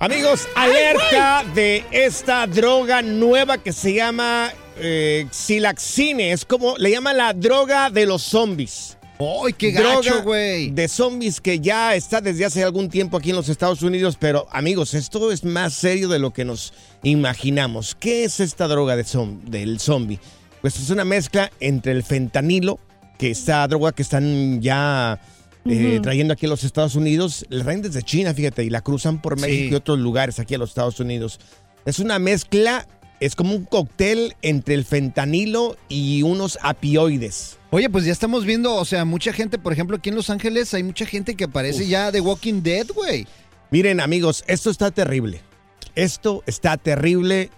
Amigos, 0.00 0.48
alerta 0.56 1.44
de 1.54 1.84
esta 1.90 2.46
droga 2.46 3.02
nueva 3.02 3.58
que 3.58 3.70
se 3.70 3.92
llama 3.92 4.50
eh, 4.78 5.26
Xilaxine. 5.30 6.32
Es 6.32 6.46
como 6.46 6.78
le 6.78 6.90
llaman 6.90 7.18
la 7.18 7.34
droga 7.34 7.90
de 7.90 8.06
los 8.06 8.22
zombies. 8.22 8.96
¡Ay, 9.18 9.52
qué 9.52 9.72
Droga 9.72 9.96
gacho, 9.96 10.22
güey! 10.22 10.70
de 10.70 10.88
zombies 10.88 11.42
que 11.42 11.60
ya 11.60 11.94
está 11.94 12.22
desde 12.22 12.46
hace 12.46 12.64
algún 12.64 12.88
tiempo 12.88 13.18
aquí 13.18 13.28
en 13.28 13.36
los 13.36 13.50
Estados 13.50 13.82
Unidos, 13.82 14.16
pero 14.18 14.46
amigos, 14.50 14.94
esto 14.94 15.30
es 15.30 15.44
más 15.44 15.74
serio 15.74 16.08
de 16.08 16.18
lo 16.18 16.32
que 16.32 16.46
nos 16.46 16.72
imaginamos. 17.02 17.94
¿Qué 17.94 18.24
es 18.24 18.40
esta 18.40 18.66
droga 18.68 18.96
de 18.96 19.04
zom- 19.04 19.42
del 19.42 19.78
zombie? 19.78 20.18
Pues 20.62 20.76
es 20.78 20.88
una 20.88 21.04
mezcla 21.04 21.52
entre 21.60 21.92
el 21.92 22.02
fentanilo, 22.02 22.78
que 23.18 23.30
esta 23.30 23.68
droga 23.68 23.92
que 23.92 24.00
están 24.00 24.62
ya 24.62 25.20
eh, 25.66 26.00
trayendo 26.02 26.32
aquí 26.32 26.46
a 26.46 26.48
los 26.48 26.64
Estados 26.64 26.94
Unidos, 26.94 27.44
la 27.48 27.64
traen 27.64 27.82
desde 27.82 28.02
China, 28.02 28.32
fíjate, 28.34 28.64
y 28.64 28.70
la 28.70 28.80
cruzan 28.80 29.20
por 29.20 29.38
México 29.38 29.72
y 29.72 29.74
otros 29.74 29.98
lugares 29.98 30.38
aquí 30.38 30.54
a 30.54 30.58
los 30.58 30.70
Estados 30.70 31.00
Unidos. 31.00 31.38
Es 31.84 31.98
una 31.98 32.18
mezcla, 32.18 32.86
es 33.20 33.34
como 33.34 33.54
un 33.54 33.64
cóctel 33.64 34.34
entre 34.42 34.74
el 34.74 34.84
fentanilo 34.84 35.76
y 35.88 36.22
unos 36.22 36.58
apioides. 36.62 37.58
Oye, 37.70 37.88
pues 37.88 38.04
ya 38.04 38.12
estamos 38.12 38.44
viendo, 38.44 38.74
o 38.74 38.84
sea, 38.84 39.04
mucha 39.04 39.32
gente, 39.32 39.58
por 39.58 39.72
ejemplo, 39.72 39.96
aquí 39.96 40.08
en 40.08 40.16
Los 40.16 40.30
Ángeles 40.30 40.74
hay 40.74 40.82
mucha 40.82 41.06
gente 41.06 41.36
que 41.36 41.46
parece 41.46 41.86
ya 41.86 42.10
de 42.10 42.20
Walking 42.20 42.62
Dead, 42.62 42.86
güey. 42.94 43.26
Miren, 43.70 44.00
amigos, 44.00 44.42
esto 44.48 44.70
está 44.70 44.90
terrible. 44.90 45.42
Esto 45.94 46.42
está 46.46 46.76
terrible. 46.76 47.50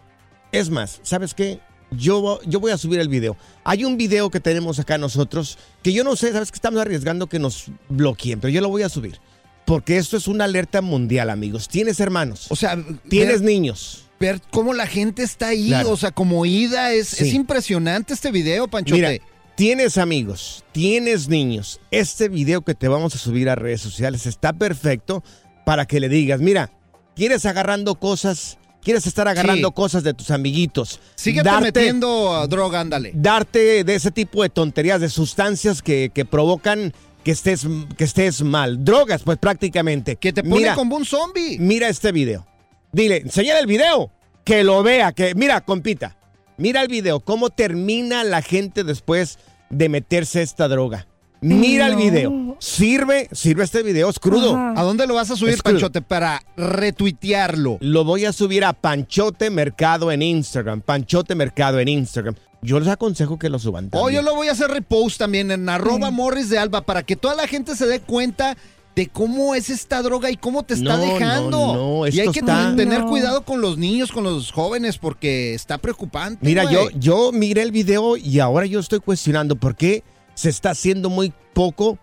Es 0.51 0.69
más, 0.69 1.01
¿sabes 1.03 1.33
qué? 1.33 1.61
Yo, 1.97 2.41
yo 2.47 2.61
voy 2.61 2.73
a 2.73 2.79
subir 2.79 3.01
el 3.01 3.09
video. 3.09 3.37
Hay 3.65 3.85
un 3.85 3.97
video 3.97 4.31
que 4.31 4.41
tenemos 4.41 4.79
acá 4.79 4.99
nosotros 4.99 5.59
que 5.83 5.93
yo 5.93 6.05
no 6.05 6.17
sé, 6.17 6.33
¿sabes 6.33 6.51
que 6.51 6.57
Estamos 6.57 6.81
arriesgando 6.81 7.27
que 7.29 7.39
nos 7.39 7.67
bloqueen, 7.89 8.41
pero 8.41 8.51
yo 8.53 8.61
lo 8.61 8.69
voy 8.69 8.83
a 8.83 8.89
subir. 8.89 9.19
Porque 9.65 9.97
esto 9.97 10.17
es 10.17 10.27
una 10.27 10.45
alerta 10.45 10.81
mundial, 10.83 11.31
amigos. 11.31 11.69
Tienes 11.69 12.01
hermanos. 12.01 12.47
O 12.51 12.57
sea, 12.57 12.77
tienes 13.09 13.41
ver, 13.41 13.49
niños. 13.51 14.05
ver 14.19 14.41
cómo 14.51 14.75
la 14.75 14.87
gente 14.87 15.23
está 15.23 15.49
ahí, 15.49 15.69
Claro. 15.69 15.91
o 15.91 15.97
sea, 15.97 16.11
como 16.11 16.45
ida, 16.47 16.93
es, 16.93 17.09
Sí. 17.09 17.29
es 17.29 17.35
impresionante 17.35 18.13
este 18.13 18.31
video, 18.33 18.67
Panchote. 18.69 18.95
Mira, 19.01 19.25
tienes 19.57 19.99
amigos, 19.99 20.65
tienes 20.73 21.29
niños. 21.29 21.81
Este 21.91 22.29
video 22.29 22.63
que 22.63 22.75
te 22.75 22.89
vamos 22.89 23.15
a 23.15 23.19
subir 23.19 23.49
a 23.49 23.55
redes 23.55 23.81
sociales 23.81 24.27
está 24.27 24.53
perfecto 24.53 25.23
para 25.65 25.87
que 25.87 26.01
le 26.01 26.09
digas, 26.09 26.41
mira, 26.41 26.73
quieres 27.15 27.47
agarrando 27.47 27.95
cosas, 27.95 28.59
quieres 28.83 29.07
estar 29.07 29.29
agarrando 29.29 29.69
Sí. 29.69 29.75
cosas 29.75 30.03
de 30.05 30.15
tus 30.15 30.31
amiguitos. 30.31 31.01
Síguete 31.15 31.49
Darte- 31.49 31.63
metiendo 31.67 32.35
a 32.35 32.47
droga, 32.47 32.81
ándale. 32.81 33.13
Darte 33.15 33.85
de 33.85 33.95
ese 33.95 34.11
tipo 34.11 34.43
de 34.43 34.49
tonterías, 34.49 35.01
de 35.01 35.09
sustancias 35.09 35.83
que, 35.83 36.11
que 36.13 36.25
provocan 36.25 36.93
que 37.25 37.31
estés, 37.31 37.67
que 37.97 38.05
estés 38.05 38.43
mal. 38.43 38.85
Drogas, 38.85 39.23
pues 39.23 39.39
prácticamente. 39.39 40.17
Que 40.17 40.33
te 40.33 40.43
pone 40.43 40.57
Mira, 40.57 40.75
como 40.75 40.97
un 40.97 41.05
zombie. 41.05 41.57
Mira 41.59 41.89
este 41.89 42.11
video. 42.13 42.47
Dile, 42.91 43.19
enseñale 43.19 43.61
el 43.61 43.67
video. 43.67 44.11
Que 44.45 44.65
lo 44.65 44.83
vea, 44.83 45.13
que 45.13 45.35
mira, 45.37 45.61
compita. 45.61 46.17
Mira 46.59 46.83
el 46.83 46.89
video, 46.89 47.21
cómo 47.21 47.51
termina 47.51 48.25
la 48.25 48.43
gente 48.43 48.83
después 48.85 49.39
de 49.71 49.89
meterse 49.89 50.43
esta 50.43 50.67
droga. 50.69 51.07
Mira 51.43 51.89
el 51.89 51.97
video. 51.97 52.57
Sirve, 52.61 53.29
sirve 53.33 53.65
este 53.65 53.83
video, 53.83 54.09
es 54.09 54.19
crudo. 54.19 54.57
¿A 54.57 54.83
dónde 54.83 55.07
lo 55.07 55.15
vas 55.15 55.31
a 55.31 55.37
subir, 55.37 55.55
Es 55.55 55.63
crudo. 55.63 55.75
Panchote, 55.75 56.01
para 56.01 56.41
retuitearlo? 56.57 57.79
Lo 57.81 58.05
voy 58.05 58.25
a 58.25 58.33
subir 58.33 58.65
a 58.65 58.73
Panchote 58.73 59.51
Mercado 59.51 60.13
en 60.13 60.23
Instagram. 60.23 60.81
Panchote 60.81 61.35
Mercado 61.35 61.81
en 61.81 61.89
Instagram. 61.89 62.35
Yo 62.63 62.79
les 62.79 62.89
aconsejo 62.89 63.39
que 63.39 63.49
lo 63.49 63.59
suban. 63.59 63.87
O 63.87 63.91
también. 63.91 64.15
yo 64.15 64.23
lo 64.23 64.37
voy 64.37 64.47
a 64.49 64.53
hacer 64.53 64.71
repost 64.71 65.19
también 65.19 65.51
en 65.51 65.69
arroba 65.69 66.13
morris 66.13 66.49
de 66.49 66.59
alba 66.59 66.83
para 66.83 67.03
que 67.03 67.17
toda 67.17 67.35
la 67.35 67.49
gente 67.49 67.75
se 67.75 67.87
dé 67.87 67.99
cuenta 68.01 68.57
de 68.95 69.09
cómo 69.09 69.55
es 69.57 69.69
esta 69.71 70.01
droga 70.03 70.31
y 70.31 70.37
cómo 70.37 70.63
te 70.63 70.75
está 70.75 70.97
No, 70.97 70.99
no, 71.07 71.13
dejando. 71.15 71.75
no, 71.75 72.07
y 72.07 72.21
hay 72.21 72.29
que 72.31 72.41
está- 72.41 72.77
tener 72.77 73.01
No. 73.01 73.09
cuidado 73.09 73.43
con 73.43 73.61
los 73.61 73.79
niños, 73.79 74.13
con 74.13 74.23
los 74.23 74.53
jóvenes, 74.53 74.99
porque 74.99 75.55
está 75.55 75.79
preocupante. 75.79 76.39
Mira, 76.47 76.71
yo, 76.71 76.91
yo 76.91 77.33
miré 77.33 77.63
el 77.63 77.73
video 77.73 78.17
y 78.17 78.39
ahora 78.39 78.67
yo 78.67 78.79
estoy 78.79 79.01
cuestionando 79.01 79.57
por 79.57 79.75
qué 79.75 80.05
se 80.35 80.49
está 80.49 80.71
haciendo 80.71 81.11
muy 81.11 81.33
poco 81.53 81.99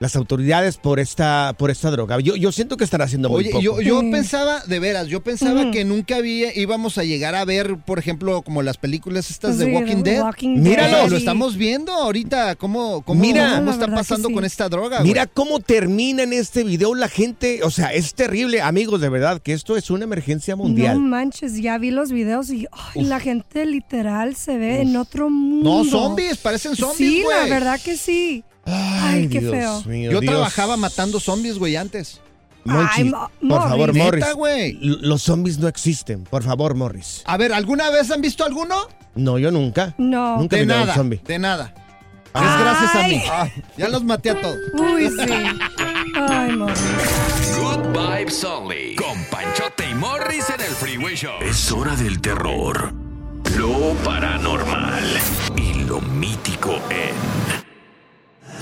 las 0.00 0.16
autoridades 0.16 0.78
por 0.78 0.98
esta, 0.98 1.54
por 1.58 1.70
esta 1.70 1.90
droga. 1.90 2.18
Yo, 2.20 2.34
yo 2.34 2.52
siento 2.52 2.78
que 2.78 2.84
están 2.84 3.02
haciendo 3.02 3.28
muy 3.28 3.40
Oye, 3.40 3.50
poco. 3.50 3.62
yo, 3.62 3.80
yo 3.82 4.00
pensaba, 4.10 4.60
de 4.66 4.78
veras, 4.80 5.08
yo 5.08 5.22
pensaba 5.22 5.70
que 5.70 5.84
nunca 5.84 6.16
había, 6.16 6.58
íbamos 6.58 6.96
a 6.96 7.04
llegar 7.04 7.34
a 7.34 7.44
ver, 7.44 7.76
por 7.76 7.98
ejemplo, 7.98 8.40
como 8.40 8.62
las 8.62 8.78
películas 8.78 9.30
estas 9.30 9.58
de 9.58 9.66
Sí, 9.66 9.72
Walking 9.72 10.02
Dead. 10.02 10.22
Walking 10.22 10.56
Míralo. 10.62 10.96
Dead, 10.96 11.10
Lo 11.10 11.16
estamos 11.18 11.54
viendo 11.58 11.92
ahorita, 11.92 12.56
cómo, 12.56 13.02
cómo, 13.02 13.20
Mira. 13.20 13.56
cómo 13.56 13.72
está 13.72 13.88
pasando 13.88 14.28
sí. 14.28 14.34
con 14.34 14.46
esta 14.46 14.70
droga. 14.70 15.00
Mira 15.00 15.24
güey. 15.26 15.34
cómo 15.34 15.60
termina 15.60 16.22
en 16.22 16.32
este 16.32 16.64
video 16.64 16.94
la 16.94 17.08
gente. 17.08 17.60
O 17.62 17.70
sea, 17.70 17.92
es 17.92 18.14
terrible, 18.14 18.62
amigos, 18.62 19.02
de 19.02 19.10
verdad, 19.10 19.42
que 19.42 19.52
esto 19.52 19.76
es 19.76 19.90
una 19.90 20.04
emergencia 20.04 20.56
mundial. 20.56 20.94
No 20.94 21.08
manches, 21.10 21.60
ya 21.60 21.76
vi 21.76 21.90
los 21.90 22.10
videos 22.10 22.48
y 22.48 22.66
ay, 22.72 23.04
la 23.04 23.20
gente 23.20 23.66
literal 23.66 24.34
se 24.34 24.56
ve 24.56 24.80
en 24.80 24.96
otro 24.96 25.28
mundo. 25.28 25.84
No, 25.84 25.84
zombies, 25.84 26.38
parecen 26.38 26.74
zombies, 26.74 26.96
Sí, 26.96 27.22
la 27.28 27.44
verdad 27.50 27.78
que 27.78 27.98
sí. 27.98 28.44
Ay, 28.72 29.28
qué 29.28 29.40
Dios 29.40 29.52
feo. 29.52 29.82
mío, 29.86 30.10
Yo 30.12 30.20
Dios. 30.20 30.32
trabajaba 30.32 30.76
matando 30.76 31.18
zombies, 31.20 31.58
güey, 31.58 31.76
antes. 31.76 32.20
Monchi, 32.64 33.02
Ay, 33.02 33.04
Mo- 33.04 33.30
por 33.48 33.62
favor, 33.68 33.94
Morris. 33.94 34.24
Los 34.80 35.22
zombies 35.22 35.58
no 35.58 35.66
existen. 35.68 36.24
Por 36.24 36.42
favor, 36.42 36.74
Morris. 36.74 37.22
A 37.24 37.36
ver, 37.38 37.52
¿alguna 37.54 37.88
vez 37.90 38.10
han 38.10 38.20
visto 38.20 38.44
alguno? 38.44 38.76
No, 39.14 39.38
yo 39.38 39.50
nunca. 39.50 39.94
No. 39.98 40.36
Nunca 40.38 40.56
De 40.56 40.62
he 40.62 40.66
mirado 40.66 40.80
a 40.80 40.82
un 40.82 40.86
nada, 40.88 40.96
zombie. 40.98 41.20
de 41.26 41.38
nada. 41.38 41.74
Ay. 42.34 42.46
Es 42.46 42.60
gracias 42.60 42.94
a 42.94 43.08
mí. 43.08 43.22
Ay. 43.32 43.52
Ya 43.78 43.88
los 43.88 44.04
maté 44.04 44.30
a 44.30 44.40
todos. 44.40 44.56
Uy, 44.74 45.08
sí. 45.08 45.32
Ay, 46.28 46.52
Morris. 46.56 46.78
Good 47.58 47.98
Vibes 47.98 48.44
Only. 48.44 48.94
Con 48.96 49.24
Panchote 49.30 49.90
y 49.90 49.94
Morris 49.94 50.44
en 50.50 50.60
el 50.60 50.70
Freeway 50.72 51.16
Show. 51.16 51.32
Es 51.40 51.72
hora 51.72 51.96
del 51.96 52.20
terror, 52.20 52.92
lo 53.56 53.94
paranormal 54.04 55.02
y 55.56 55.74
lo 55.84 56.00
mítico 56.02 56.74
en. 56.90 57.69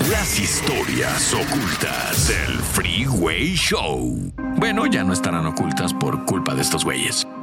Las 0.07 0.39
historias 0.39 1.33
ocultas 1.33 2.27
del 2.29 2.57
Freeway 2.59 3.53
Show. 3.55 4.31
Bueno, 4.57 4.85
ya 4.87 5.03
no 5.03 5.13
estarán 5.13 5.45
ocultas 5.45 5.93
por 5.93 6.25
culpa 6.25 6.55
de 6.55 6.61
estos 6.61 6.83
güeyes. 6.85 7.27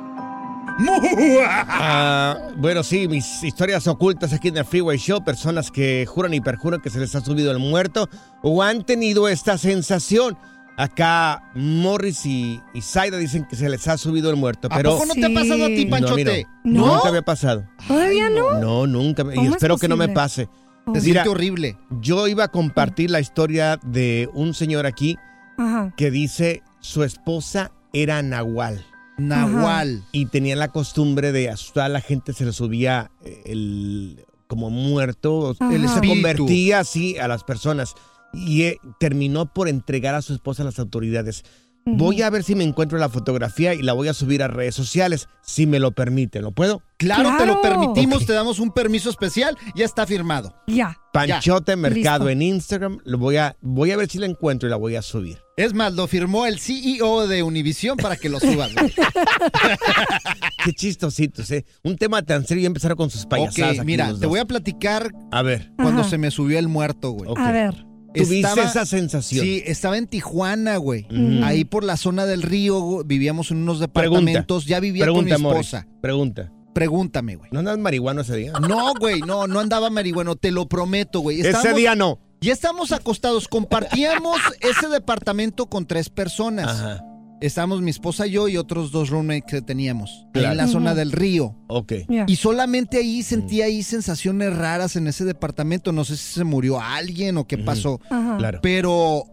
Ah, 1.48 2.36
bueno, 2.58 2.82
sí, 2.82 3.08
mis 3.08 3.42
historias 3.42 3.86
ocultas 3.86 4.32
aquí 4.34 4.48
en 4.48 4.58
el 4.58 4.64
Freeway 4.64 4.98
Show, 4.98 5.24
personas 5.24 5.70
que 5.70 6.04
juran 6.06 6.34
y 6.34 6.40
perjuran 6.40 6.80
que 6.82 6.90
se 6.90 6.98
les 7.00 7.14
ha 7.14 7.22
subido 7.22 7.50
el 7.50 7.58
muerto 7.58 8.08
o 8.42 8.62
han 8.62 8.84
tenido 8.84 9.26
esta 9.28 9.56
sensación. 9.58 10.36
Acá 10.76 11.50
Morris 11.54 12.26
y, 12.26 12.60
y 12.74 12.82
Zaida 12.82 13.16
dicen 13.16 13.46
que 13.48 13.56
se 13.56 13.70
les 13.70 13.88
ha 13.88 13.96
subido 13.96 14.28
el 14.28 14.36
muerto, 14.36 14.68
¿A 14.70 14.76
pero 14.76 14.90
poco 14.98 15.06
no 15.06 15.14
te 15.14 15.24
ha 15.24 15.30
pasado 15.32 15.64
a 15.64 15.68
ti, 15.68 15.86
No, 15.86 15.96
a 15.96 16.00
mí 16.00 16.06
Panchote? 16.06 16.46
no. 16.64 16.86
¿No? 16.86 16.94
Nunca 16.96 17.12
me 17.12 17.18
ha 17.18 17.22
pasado. 17.22 17.64
¿Todavía 17.88 18.28
no? 18.28 18.58
No, 18.60 18.86
nunca. 18.86 19.24
me- 19.24 19.32
Y 19.32 19.36
¿Cómo 19.36 19.48
es 19.48 19.54
espero 19.56 19.78
que 19.78 19.88
no 19.88 19.96
me 19.96 20.08
posible? 20.08 20.14
pase. 20.14 20.48
Oh. 20.86 20.92
Mira, 20.92 21.02
siente 21.02 21.28
horrible. 21.28 21.76
yo 22.00 22.28
iba 22.28 22.44
a 22.44 22.48
compartir 22.48 23.10
la 23.10 23.18
historia 23.20 23.78
de 23.84 24.28
un 24.34 24.54
señor 24.54 24.86
aquí 24.86 25.18
Ajá. 25.58 25.92
que 25.96 26.12
dice 26.12 26.62
su 26.80 27.02
esposa 27.02 27.72
era 27.92 28.22
Nahual. 28.22 28.86
Nahual. 29.18 30.04
y 30.12 30.26
tenían 30.26 30.58
la 30.60 30.68
costumbre 30.68 31.32
de 31.32 31.48
asustar 31.50 31.86
a 31.86 31.88
la 31.88 32.00
gente, 32.00 32.32
se 32.34 32.44
le 32.44 32.52
subía 32.52 33.10
eh, 33.24 33.42
el 33.46 34.24
como 34.46 34.70
muerto, 34.70 35.56
Ajá. 35.58 35.74
él 35.74 35.88
se 35.88 36.06
convertía 36.06 36.78
así 36.80 37.18
a 37.18 37.26
las 37.26 37.42
personas 37.42 37.94
y 38.32 38.62
eh, 38.62 38.78
terminó 39.00 39.46
por 39.52 39.68
entregar 39.68 40.14
a 40.14 40.22
su 40.22 40.34
esposa 40.34 40.62
a 40.62 40.66
las 40.66 40.78
autoridades. 40.78 41.42
Voy 41.88 42.20
a 42.22 42.30
ver 42.30 42.42
si 42.42 42.56
me 42.56 42.64
encuentro 42.64 42.98
la 42.98 43.08
fotografía 43.08 43.72
y 43.72 43.80
la 43.80 43.92
voy 43.92 44.08
a 44.08 44.12
subir 44.14 44.42
a 44.42 44.48
redes 44.48 44.74
sociales, 44.74 45.28
si 45.40 45.66
me 45.66 45.78
lo 45.78 45.92
permiten. 45.92 46.42
¿Lo 46.42 46.50
puedo? 46.50 46.82
Claro, 46.96 47.30
te 47.38 47.46
lo 47.46 47.60
permitimos, 47.62 48.22
Ok. 48.22 48.26
te 48.26 48.32
damos 48.32 48.58
un 48.58 48.72
permiso 48.72 49.08
especial, 49.08 49.56
ya 49.76 49.84
está 49.84 50.04
firmado. 50.04 50.52
Ya. 50.66 50.98
Panchote 51.12 51.76
Mercado 51.76 52.24
Listo. 52.24 52.28
en 52.30 52.42
Instagram. 52.42 52.98
Lo 53.04 53.18
voy 53.18 53.36
a, 53.36 53.56
voy 53.60 53.92
a 53.92 53.96
ver 53.96 54.08
si 54.10 54.18
la 54.18 54.26
encuentro 54.26 54.66
y 54.66 54.70
la 54.70 54.76
voy 54.76 54.96
a 54.96 55.02
subir. 55.02 55.38
Es 55.56 55.74
más, 55.74 55.94
lo 55.94 56.08
firmó 56.08 56.44
el 56.46 56.58
CEO 56.58 57.28
de 57.28 57.44
Univision 57.44 57.96
para 57.96 58.16
que 58.16 58.28
lo 58.30 58.40
subas. 58.40 58.74
güey. 58.74 58.92
Qué 60.64 60.72
chistositos, 60.72 61.48
¿eh? 61.52 61.64
Un 61.84 61.96
tema 61.96 62.22
tan 62.22 62.44
serio 62.46 62.64
y 62.64 62.66
empezaron 62.66 62.96
con 62.96 63.10
sus 63.10 63.22
ok, 63.24 63.30
payasadas. 63.30 63.78
aquí 63.78 63.86
mira, 63.86 64.06
te 64.08 64.12
dos. 64.14 64.26
voy 64.26 64.40
a 64.40 64.44
platicar 64.44 65.12
A 65.30 65.42
ver, 65.42 65.70
cuando 65.76 66.00
Ajá. 66.00 66.10
se 66.10 66.18
me 66.18 66.30
subió 66.32 66.58
el 66.58 66.66
muerto, 66.68 67.10
güey. 67.12 67.30
Ok. 67.30 67.38
A 67.38 67.52
ver. 67.52 67.85
Tuviste 68.24 68.48
Estaba- 68.48 68.68
esa 68.68 68.86
sensación. 68.86 69.44
Sí, 69.44 69.62
estaba 69.66 69.98
en 69.98 70.06
Tijuana, 70.06 70.76
güey. 70.76 71.06
Ahí 71.42 71.64
por 71.64 71.84
la 71.84 71.96
zona 71.96 72.26
del 72.26 72.42
río, 72.42 73.02
vivíamos 73.04 73.50
en 73.50 73.58
unos 73.58 73.78
Pregunta. 73.78 74.00
departamentos. 74.20 74.66
Ya 74.66 74.80
vivía 74.80 75.04
Pregunta, 75.04 75.34
con 75.36 75.42
mi 75.42 75.48
esposa. 75.50 75.86
Pregunta. 76.00 76.52
Pregúntame, 76.74 77.36
güey. 77.36 77.48
¿No 77.52 77.60
andas 77.60 77.78
marihuano 77.78 78.20
ese 78.20 78.36
día? 78.36 78.52
No, 78.68 78.92
güey, 79.00 79.20
no, 79.20 79.46
no 79.46 79.60
andaba 79.60 79.88
marihuano, 79.88 80.36
te 80.36 80.50
lo 80.50 80.68
prometo, 80.68 81.20
güey. 81.20 81.40
Ese 81.40 81.72
día 81.72 81.94
no. 81.94 82.18
Ya 82.42 82.52
estamos 82.52 82.92
acostados, 82.92 83.48
compartíamos 83.48 84.36
ese 84.60 84.88
departamento 84.88 85.66
con 85.66 85.86
tres 85.86 86.10
personas. 86.10 86.68
Ajá. 86.68 87.04
Estábamos 87.40 87.82
mi 87.82 87.90
esposa, 87.90 88.26
yo 88.26 88.48
y 88.48 88.56
otros 88.56 88.90
dos 88.90 89.10
roommates 89.10 89.44
que 89.46 89.60
teníamos. 89.62 90.26
Ahí 90.32 90.44
en 90.44 90.56
la 90.56 90.66
zona 90.66 90.94
del 90.94 91.12
río. 91.12 91.54
Ok. 91.68 91.92
Y 92.26 92.36
solamente 92.36 92.96
ahí 92.98 93.22
sentía 93.22 93.66
ahí 93.66 93.82
sensaciones 93.82 94.56
raras 94.56 94.96
en 94.96 95.06
ese 95.06 95.24
departamento. 95.26 95.92
No 95.92 96.04
sé 96.04 96.16
si 96.16 96.32
se 96.34 96.44
murió 96.44 96.80
alguien 96.80 97.36
o 97.36 97.46
qué 97.46 97.58
pasó. 97.58 98.00
Ajá. 98.10 98.38
Claro. 98.38 98.60
Pero 98.62 99.24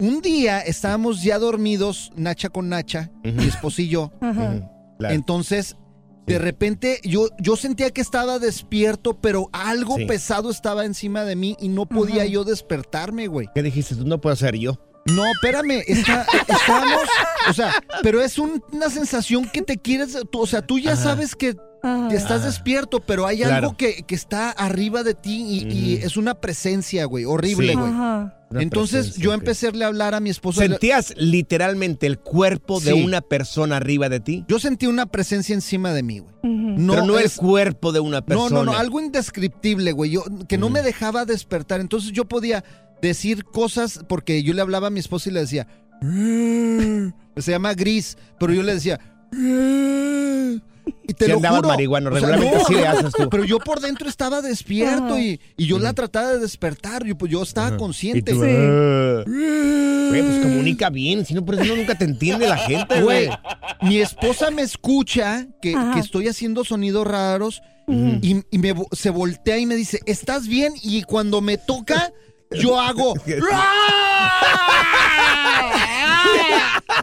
un 0.00 0.22
día 0.22 0.60
estábamos 0.60 1.22
ya 1.22 1.38
dormidos, 1.38 2.10
Nacha 2.16 2.48
con 2.48 2.70
Nacha, 2.70 3.10
mi 3.22 3.44
esposa 3.44 3.82
y 3.82 3.88
yo. 3.88 4.10
Ajá. 4.22 4.50
Ujú, 4.54 4.68
claro. 4.98 5.14
Entonces, 5.14 5.76
de 6.26 6.38
repente 6.38 7.00
yo, 7.04 7.28
yo 7.40 7.56
sentía 7.56 7.90
que 7.90 8.00
estaba 8.00 8.38
despierto, 8.38 9.20
pero 9.20 9.50
algo 9.52 9.96
Sí. 9.96 10.06
pesado 10.06 10.50
estaba 10.50 10.84
encima 10.86 11.24
de 11.24 11.36
mí 11.36 11.56
y 11.60 11.68
no 11.68 11.84
podía 11.86 12.22
Ajá. 12.22 12.30
yo 12.30 12.44
despertarme, 12.44 13.26
güey. 13.26 13.48
¿Qué 13.54 13.62
dijiste? 13.62 13.94
Tú 13.96 14.06
no 14.06 14.18
puedo 14.20 14.34
ser 14.36 14.56
yo. 14.56 14.78
No, 15.14 15.24
espérame, 15.32 15.82
está, 15.86 16.26
estábamos, 16.48 17.02
o 17.48 17.52
sea, 17.52 17.72
pero 18.02 18.20
es 18.20 18.38
un- 18.38 18.62
una 18.72 18.90
sensación 18.90 19.48
que 19.52 19.62
te 19.62 19.78
quieres, 19.78 20.16
tú- 20.30 20.40
o 20.40 20.46
sea, 20.46 20.62
tú 20.62 20.78
ya 20.78 20.92
Ajá. 20.92 21.02
sabes 21.02 21.34
que 21.36 21.56
estás 22.10 22.44
despierto, 22.44 23.00
pero 23.00 23.26
hay 23.26 23.38
Claro. 23.38 23.54
algo 23.68 23.76
que, 23.76 24.02
que 24.02 24.14
está 24.14 24.50
arriba 24.50 25.02
de 25.04 25.14
ti 25.14 25.64
y, 25.70 25.94
es 26.02 26.16
una 26.16 26.34
presencia, 26.34 27.04
güey, 27.04 27.24
horrible, 27.24 27.72
Sí. 27.72 27.78
güey. 27.78 27.92
Entonces 28.62 29.16
yo 29.16 29.32
empecé 29.34 29.66
a 29.66 29.86
hablar 29.86 30.14
a 30.14 30.20
mi 30.20 30.30
esposa. 30.30 30.62
¿Sentías 30.62 31.12
literalmente 31.18 32.06
el 32.06 32.18
cuerpo 32.18 32.80
de 32.80 32.94
una 32.94 33.20
persona 33.20 33.76
arriba 33.76 34.08
de 34.08 34.20
ti? 34.20 34.44
Yo 34.48 34.58
sentí 34.58 34.86
una 34.86 35.04
presencia 35.06 35.54
encima 35.54 35.92
de 35.92 36.02
mí, 36.02 36.18
güey. 36.20 36.34
No, 36.42 36.94
Pero 36.94 37.06
no 37.06 37.18
es- 37.18 37.34
el 37.34 37.40
cuerpo 37.40 37.92
de 37.92 38.00
una 38.00 38.20
no, 38.20 38.26
persona. 38.26 38.50
no, 38.56 38.64
no, 38.64 38.72
algo 38.76 39.00
indescriptible, 39.00 39.92
güey. 39.92 40.10
Yo, 40.12 40.24
que 40.48 40.56
no 40.58 40.70
me 40.70 40.80
dejaba 40.82 41.24
despertar. 41.26 41.80
Entonces 41.80 42.12
yo 42.12 42.24
podía 42.24 42.64
decir 43.02 43.44
cosas 43.44 44.00
porque 44.08 44.42
yo 44.42 44.54
le 44.54 44.60
hablaba 44.62 44.88
a 44.88 44.90
mi 44.90 45.00
esposa 45.00 45.28
y 45.30 45.32
le 45.32 45.40
decía. 45.40 45.66
"Mm". 46.00 47.08
Se 47.36 47.50
llama 47.52 47.74
Gris, 47.74 48.16
pero 48.38 48.52
yo 48.52 48.62
le 48.62 48.74
decía. 48.74 48.98
"Mm". 49.32 50.56
Y 51.06 51.12
te 51.14 51.26
Si 51.26 51.30
lo 51.32 51.38
juro. 51.40 51.68
marihuano, 51.68 52.10
O 52.10 52.18
sea, 52.18 52.28
regularmente 52.28 52.56
no, 52.56 52.62
así 52.62 52.74
le 52.74 52.86
haces 52.86 53.12
tú. 53.12 53.28
Pero 53.28 53.44
yo 53.44 53.58
por 53.58 53.80
dentro 53.80 54.08
estaba 54.08 54.40
despierto 54.40 55.18
y, 55.18 55.38
y 55.56 55.66
yo 55.66 55.78
la 55.78 55.92
trataba 55.92 56.28
de 56.32 56.38
despertar. 56.38 57.04
Yo, 57.04 57.16
pues, 57.16 57.30
yo 57.30 57.42
estaba 57.42 57.76
consciente. 57.76 58.32
Y 58.32 58.34
tú, 58.34 58.42
Sí. 58.42 59.30
Güey, 60.08 60.22
pues 60.22 60.38
comunica 60.40 60.88
bien, 60.88 61.26
si 61.26 61.34
no, 61.34 61.44
por 61.44 61.56
eso 61.60 61.76
nunca 61.76 61.94
te 61.94 62.04
entiende 62.06 62.46
la 62.48 62.56
gente, 62.56 63.02
güey. 63.02 63.26
Güey, 63.26 63.38
mi 63.82 63.98
esposa 63.98 64.50
me 64.50 64.62
escucha 64.62 65.46
que, 65.60 65.74
que 65.92 66.00
estoy 66.00 66.28
haciendo 66.28 66.64
sonidos 66.64 67.06
raros 67.06 67.60
y, 67.86 68.42
y 68.50 68.58
me, 68.58 68.74
se 68.92 69.10
voltea 69.10 69.58
y 69.58 69.66
me 69.66 69.74
dice, 69.76 70.00
¿estás 70.06 70.48
bien? 70.48 70.72
Y 70.82 71.02
cuando 71.02 71.42
me 71.42 71.58
toca, 71.58 72.12
yo 72.52 72.80
hago... 72.80 73.14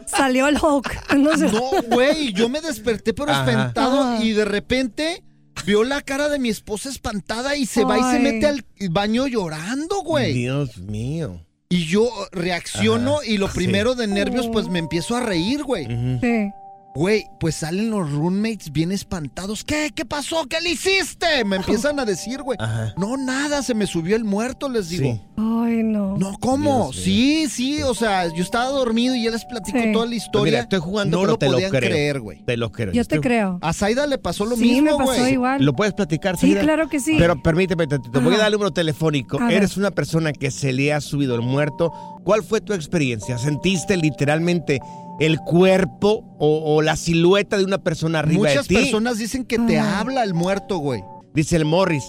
Salió 0.07 0.47
el 0.47 0.57
Hulk. 0.61 1.13
No 1.17 1.37
sé. 1.37 1.47
No, 1.51 1.61
güey, 1.91 2.33
yo 2.33 2.49
me 2.49 2.61
desperté 2.61 3.13
pero 3.13 3.31
Ajá. 3.31 3.49
espantado 3.49 4.01
Ajá. 4.01 4.23
y 4.23 4.31
de 4.33 4.45
repente 4.45 5.23
vio 5.65 5.83
la 5.83 6.01
cara 6.01 6.29
de 6.29 6.39
mi 6.39 6.49
esposa 6.49 6.89
espantada 6.89 7.55
y 7.55 7.65
se 7.65 7.83
va 7.83 7.97
y 7.97 8.03
se 8.03 8.19
mete 8.19 8.45
al 8.47 8.65
baño 8.89 9.27
llorando, 9.27 10.01
güey. 10.03 10.33
Dios 10.33 10.77
mío. 10.77 11.41
Y 11.69 11.85
yo 11.85 12.09
reacciono 12.31 13.17
Ajá. 13.17 13.25
y 13.25 13.37
lo 13.37 13.47
Sí. 13.49 13.55
primero 13.55 13.95
de 13.95 14.07
nervios 14.07 14.47
pues 14.51 14.67
me 14.69 14.79
empiezo 14.79 15.15
a 15.15 15.21
reír, 15.21 15.63
güey. 15.63 15.85
Sí. 16.21 16.51
Güey, 16.95 17.25
pues 17.41 17.55
salen 17.55 17.89
los 17.89 18.09
roommates 18.09 18.71
bien 18.71 18.93
espantados. 18.93 19.65
¿Qué? 19.65 19.91
¿Qué 19.93 20.05
pasó? 20.05 20.45
¿Qué 20.49 20.61
le 20.61 20.71
hiciste? 20.71 21.43
Me 21.43 21.57
empiezan 21.57 21.99
a 21.99 22.05
decir, 22.05 22.41
güey. 22.41 22.57
Ajá. 22.61 22.93
No, 22.97 23.17
nada, 23.17 23.61
se 23.63 23.73
me 23.73 23.85
subió 23.85 24.15
el 24.15 24.23
muerto, 24.23 24.69
les 24.69 24.87
digo. 24.87 25.03
Sí. 25.13 25.21
Ay, 25.35 25.83
no. 25.83 26.15
No, 26.17 26.37
¿cómo? 26.39 26.91
Dios. 26.93 27.03
Sí, 27.03 27.47
sí, 27.49 27.81
o 27.83 27.93
sea, 27.93 28.27
yo 28.33 28.41
estaba 28.41 28.69
dormido 28.69 29.13
y 29.13 29.23
ya 29.25 29.31
les 29.31 29.43
platico 29.43 29.77
Sí. 29.77 29.91
toda 29.91 30.05
la 30.05 30.15
historia. 30.15 30.51
mira, 30.51 30.59
estoy 30.63 30.79
jugando, 30.79 31.17
no 31.17 31.21
pero 31.23 31.31
lo 31.33 31.37
te 31.37 31.45
lo 31.47 31.51
podían 31.53 31.71
creo. 31.71 31.89
creer, 31.89 32.19
güey. 32.21 32.43
Te 32.45 32.55
lo 32.55 32.71
creo. 32.71 32.87
Yo 32.87 32.93
te 32.93 33.15
Estoy- 33.15 33.19
creo. 33.19 33.59
A 33.61 33.73
Zaida 33.73 34.07
le 34.07 34.17
pasó 34.17 34.45
lo 34.45 34.55
Sí, 34.55 34.61
mismo, 34.63 34.97
me 34.97 35.05
pasó 35.05 35.19
güey. 35.19 35.33
igual. 35.33 35.65
¿Lo 35.65 35.73
puedes 35.73 35.93
platicar, 35.93 36.37
Sí, 36.37 36.55
claro 36.55 36.87
que 36.87 37.01
sí. 37.01 37.15
Pero 37.19 37.43
permíteme, 37.43 37.87
te, 37.87 37.99
te 37.99 38.19
voy 38.19 38.35
a 38.35 38.37
dar 38.37 38.47
el 38.47 38.53
número 38.53 38.71
telefónico. 38.71 39.37
A 39.41 39.47
ver. 39.47 39.57
Eres 39.57 39.75
una 39.75 39.91
persona 39.91 40.31
que 40.31 40.49
se 40.49 40.71
le 40.71 40.93
ha 40.93 41.01
subido 41.01 41.35
el 41.35 41.41
muerto. 41.41 41.91
¿Cuál 42.23 42.41
fue 42.41 42.61
tu 42.61 42.71
experiencia? 42.73 43.37
¿Sentiste 43.37 43.97
literalmente 43.97 44.79
el 45.19 45.39
cuerpo 45.39 46.23
o, 46.39 46.75
o 46.75 46.81
la 46.81 46.95
silueta 46.95 47.57
de 47.57 47.63
una 47.65 47.77
persona 47.79 48.19
arriba 48.19 48.49
Muchas 48.49 48.67
de 48.67 48.75
ti? 48.75 48.81
personas 48.81 49.17
dicen 49.17 49.45
que 49.45 49.57
te 49.59 49.79
habla 49.79 50.23
el 50.23 50.33
muerto, 50.33 50.77
güey. 50.77 51.03
Dice 51.33 51.55
el 51.55 51.65
Morris. 51.65 52.03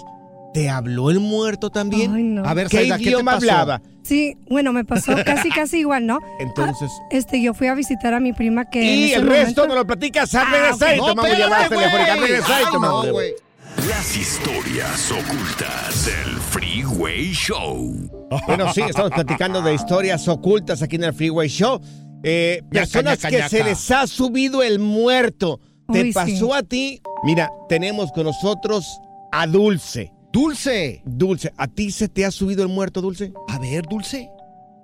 ¿Te 0.55 0.71
habló 0.71 1.11
el 1.11 1.21
muerto 1.21 1.69
también? 1.69 2.15
Ay, 2.15 2.23
no. 2.23 2.43
A 2.45 2.55
ver, 2.55 2.69
¿Qué 2.69 2.79
Zaida, 2.79 2.97
¿qué 2.97 3.05
te 3.05 3.11
idioma 3.11 3.33
pasó? 3.33 3.51
hablaba? 3.51 3.83
Sí, 4.03 4.37
bueno, 4.49 4.73
me 4.73 4.85
pasó 4.87 5.13
casi, 5.27 5.51
casi 5.51 5.81
igual, 5.81 6.07
¿no? 6.07 6.21
Entonces. 6.41 6.91
Este, 7.11 7.43
yo 7.43 7.53
fui 7.53 7.67
a 7.67 7.75
visitar 7.75 8.15
a 8.15 8.21
mi 8.21 8.33
prima 8.33 8.65
que. 8.65 8.81
en 8.81 8.99
y 9.01 9.13
el 9.13 9.27
resto 9.27 9.63
momento- 9.63 9.69
me 9.69 9.75
lo 9.75 9.87
platicas 9.87 10.35
Ah, 10.35 10.45
regresar 10.51 10.97
y 10.97 10.99
No, 10.99 11.07
tomamos 11.09 11.39
llamadas 11.39 11.69
telefónicas. 11.69 12.19
Y 12.69 12.73
tomamos 12.73 13.11
güey. 13.11 13.33
Las 13.89 14.17
historias 14.17 15.13
ocultas 15.13 16.07
del 16.07 16.37
Freeway 16.41 17.33
Show. 17.33 18.11
Bueno, 18.47 18.73
sí, 18.73 18.81
estamos 18.81 19.11
platicando 19.11 19.61
de 19.61 19.75
historias 19.75 20.27
ocultas 20.29 20.81
aquí 20.83 20.97
en 20.97 21.05
el 21.05 21.13
Freeway 21.13 21.49
Show. 21.49 21.81
Eh, 22.29 22.63
personas 22.71 23.25
que 23.25 23.41
se 23.49 23.63
les 23.63 23.89
ha 23.93 24.07
subido 24.09 24.63
el 24.65 24.81
muerto. 24.81 25.61
¿Te 25.93 26.01
Uy, 26.03 26.09
sí. 26.09 26.13
pasó 26.13 26.55
a 26.55 26.65
ti? 26.65 27.01
Mira, 27.23 27.49
tenemos 27.69 28.11
con 28.11 28.25
nosotros 28.25 28.85
a 29.31 29.47
Dulce. 29.47 30.13
Dulce. 30.33 31.03
Dulce, 31.05 31.53
¿a 31.57 31.69
ti 31.69 31.93
se 31.93 32.09
te 32.09 32.25
ha 32.25 32.33
subido 32.33 32.65
el 32.65 32.69
muerto, 32.69 33.01
Dulce? 33.01 33.33
A 33.49 33.61
ver, 33.61 33.83
Dulce. 33.89 34.29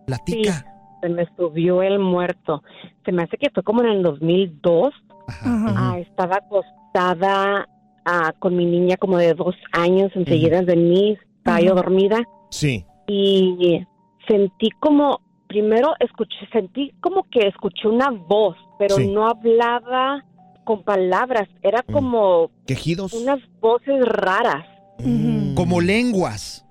Platica. 0.06 0.64
se 1.00 1.08
me 1.08 1.26
subió 1.37 1.82
el 1.82 1.99
muerto. 1.99 2.62
Se 3.04 3.11
me 3.11 3.25
hace 3.25 3.37
que 3.37 3.50
fue 3.50 3.64
como 3.64 3.82
en 3.82 3.88
el 3.88 4.02
2002. 4.04 4.94
Ajá. 5.26 5.75
Ah, 5.76 5.99
estaba 5.99 6.37
acostada 6.37 7.68
ah, 8.04 8.32
con 8.38 8.56
mi 8.56 8.66
niña 8.66 8.96
como 8.99 9.18
de 9.18 9.34
dos 9.34 9.56
años 9.72 10.12
enseguida 10.14 10.62
de 10.62 10.76
mí. 10.76 11.18
Estaba 11.38 11.61
yo 11.61 11.75
dormida 11.75 12.22
Sí. 12.50 12.84
y 13.08 13.84
sentí 14.28 14.70
como 14.78 15.20
primero 15.52 15.92
escuché, 16.00 16.35
sentí 16.50 16.92
como 17.00 17.25
que 17.25 17.47
escuché 17.47 17.87
una 17.87 18.09
voz, 18.11 18.56
pero 18.78 18.97
Sí. 18.97 19.06
no 19.09 19.26
hablaba 19.28 20.25
con 20.64 20.82
palabras, 20.82 21.47
era 21.62 21.85
Mm. 21.87 21.92
como 21.92 22.50
¿Quejidos? 22.66 23.12
unas 23.12 23.38
voces 23.61 24.00
raras. 24.06 24.64
Mm. 25.04 25.54
Como 25.54 25.80
lenguas. 25.82 26.64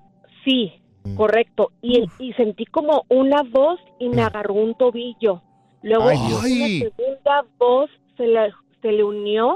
Sí, 0.44 0.72
Mm. 1.04 1.16
correcto. 1.16 1.72
Y, 1.84 2.06
y 2.20 2.34
sentí 2.34 2.66
como 2.66 3.04
una 3.10 3.44
voz 3.44 3.80
y 4.00 4.10
me 4.10 4.24
agarró 4.24 4.56
un 4.56 4.74
tobillo. 4.74 5.44
Luego 5.84 6.10
Ay, 6.10 6.18
una 6.18 6.90
segunda 6.98 7.46
voz 7.60 7.90
se 8.18 8.26
le, 8.28 8.52
se 8.82 8.92
le 8.92 9.04
unió 9.04 9.56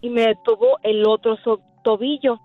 y 0.00 0.08
me 0.10 0.22
detuvo 0.22 0.78
el 0.82 1.06
otro 1.06 1.36
so- 1.44 1.60
tobillo. 1.84 2.40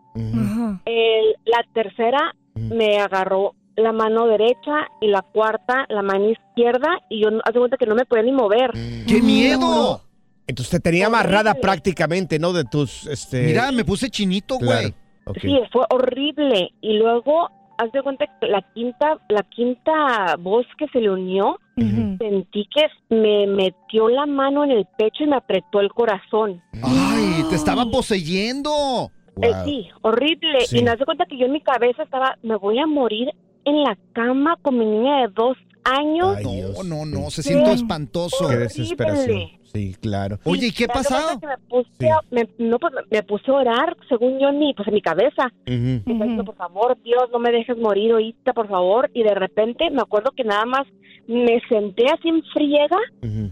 El- 0.85 1.35
la 1.45 1.63
tercera 1.73 2.33
Mm. 2.55 2.73
me 2.75 2.97
agarró 2.99 3.53
la 3.75 3.91
mano 3.91 4.27
derecha 4.27 4.87
y 4.99 5.07
la 5.07 5.21
cuarta 5.21 5.85
la 5.89 6.01
mano 6.01 6.29
izquierda 6.29 6.99
y 7.09 7.23
yo 7.23 7.29
de 7.31 7.59
cuenta 7.59 7.77
que 7.77 7.85
no 7.85 7.95
me 7.95 8.05
podía 8.05 8.23
ni 8.23 8.31
mover. 8.31 8.71
¡Qué 9.07 9.21
miedo! 9.21 10.01
Entonces 10.47 10.71
te 10.71 10.79
tenía 10.79 11.07
amarrada 11.07 11.51
Horrible. 11.51 11.61
prácticamente, 11.61 12.39
¿no? 12.39 12.51
De 12.51 12.65
tus, 12.65 13.07
este... 13.07 13.43
Mira, 13.43 13.71
me 13.71 13.85
puse 13.85 14.09
chinito, 14.09 14.57
güey. 14.57 14.93
Sí, 15.39 15.59
fue 15.71 15.85
horrible. 15.89 16.73
Y 16.81 16.93
luego, 16.97 17.49
haz 17.77 17.91
de 17.93 18.01
cuenta 18.01 18.25
que 18.39 18.47
la 18.47 18.61
quinta, 18.73 19.17
la 19.29 19.43
quinta 19.43 20.35
voz 20.39 20.65
que 20.77 20.87
se 20.87 20.99
le 20.99 21.09
unió, 21.09 21.57
sentí 21.77 22.67
que 22.73 23.15
me 23.15 23.47
metió 23.47 24.09
la 24.09 24.25
mano 24.25 24.63
en 24.63 24.71
el 24.71 24.85
pecho 24.97 25.23
y 25.23 25.27
me 25.27 25.37
apretó 25.37 25.79
el 25.79 25.89
corazón. 25.89 26.61
Ay, 26.83 27.45
te 27.49 27.55
estaba 27.55 27.85
poseyendo. 27.85 29.11
Eh, 29.41 29.53
sí, 29.63 29.87
horrible. 30.01 30.61
Sí. 30.61 30.79
Y 30.79 30.83
me 30.83 30.89
das 30.89 30.99
cuenta 31.05 31.25
que 31.25 31.37
yo 31.37 31.45
en 31.45 31.53
mi 31.53 31.61
cabeza 31.61 32.03
estaba, 32.03 32.37
me 32.43 32.57
voy 32.57 32.77
a 32.79 32.85
morir 32.85 33.29
en 33.65 33.83
la 33.83 33.97
cama 34.13 34.57
con 34.61 34.77
mi 34.77 34.85
niña 34.85 35.21
de 35.21 35.27
dos 35.33 35.57
años. 35.83 36.37
Ay, 36.37 36.45
No, 36.45 36.83
no, 36.83 37.05
no, 37.05 37.29
se 37.29 37.43
siente 37.43 37.71
espantoso. 37.71 38.47
Qué 38.49 38.57
desesperación. 38.57 39.41
Sí, 39.73 39.95
claro. 40.01 40.37
Oye, 40.43 40.67
¿y 40.67 40.71
qué 40.73 40.85
das 40.85 40.97
pasado? 40.97 41.39
Me 41.41 41.57
puse, 41.69 41.89
Sí. 41.97 42.05
a- 42.09 42.19
me, 42.29 42.47
no, 42.57 42.77
pues, 42.77 42.93
me- 43.09 43.23
puse 43.23 43.49
a 43.49 43.53
orar, 43.53 43.95
según 44.09 44.37
yo, 44.37 44.49
en 44.49 44.59
mi, 44.59 44.73
pues, 44.73 44.85
en 44.89 44.93
mi 44.93 45.01
cabeza. 45.01 45.49
Y 45.65 45.71
estaba 45.97 46.25
diciendo, 46.25 46.43
Ujú. 46.43 46.45
por 46.45 46.55
favor, 46.57 46.97
Dios, 47.03 47.23
no 47.31 47.39
me 47.39 47.51
dejes 47.51 47.77
morir 47.77 48.11
ahorita, 48.11 48.51
por 48.53 48.67
favor. 48.67 49.09
Y 49.13 49.23
de 49.23 49.33
repente 49.33 49.89
me 49.89 50.01
acuerdo 50.01 50.31
que 50.31 50.43
nada 50.43 50.65
más 50.65 50.85
me 51.27 51.61
senté 51.69 52.05
así 52.11 52.27
en 52.27 52.43
friega, 52.53 52.97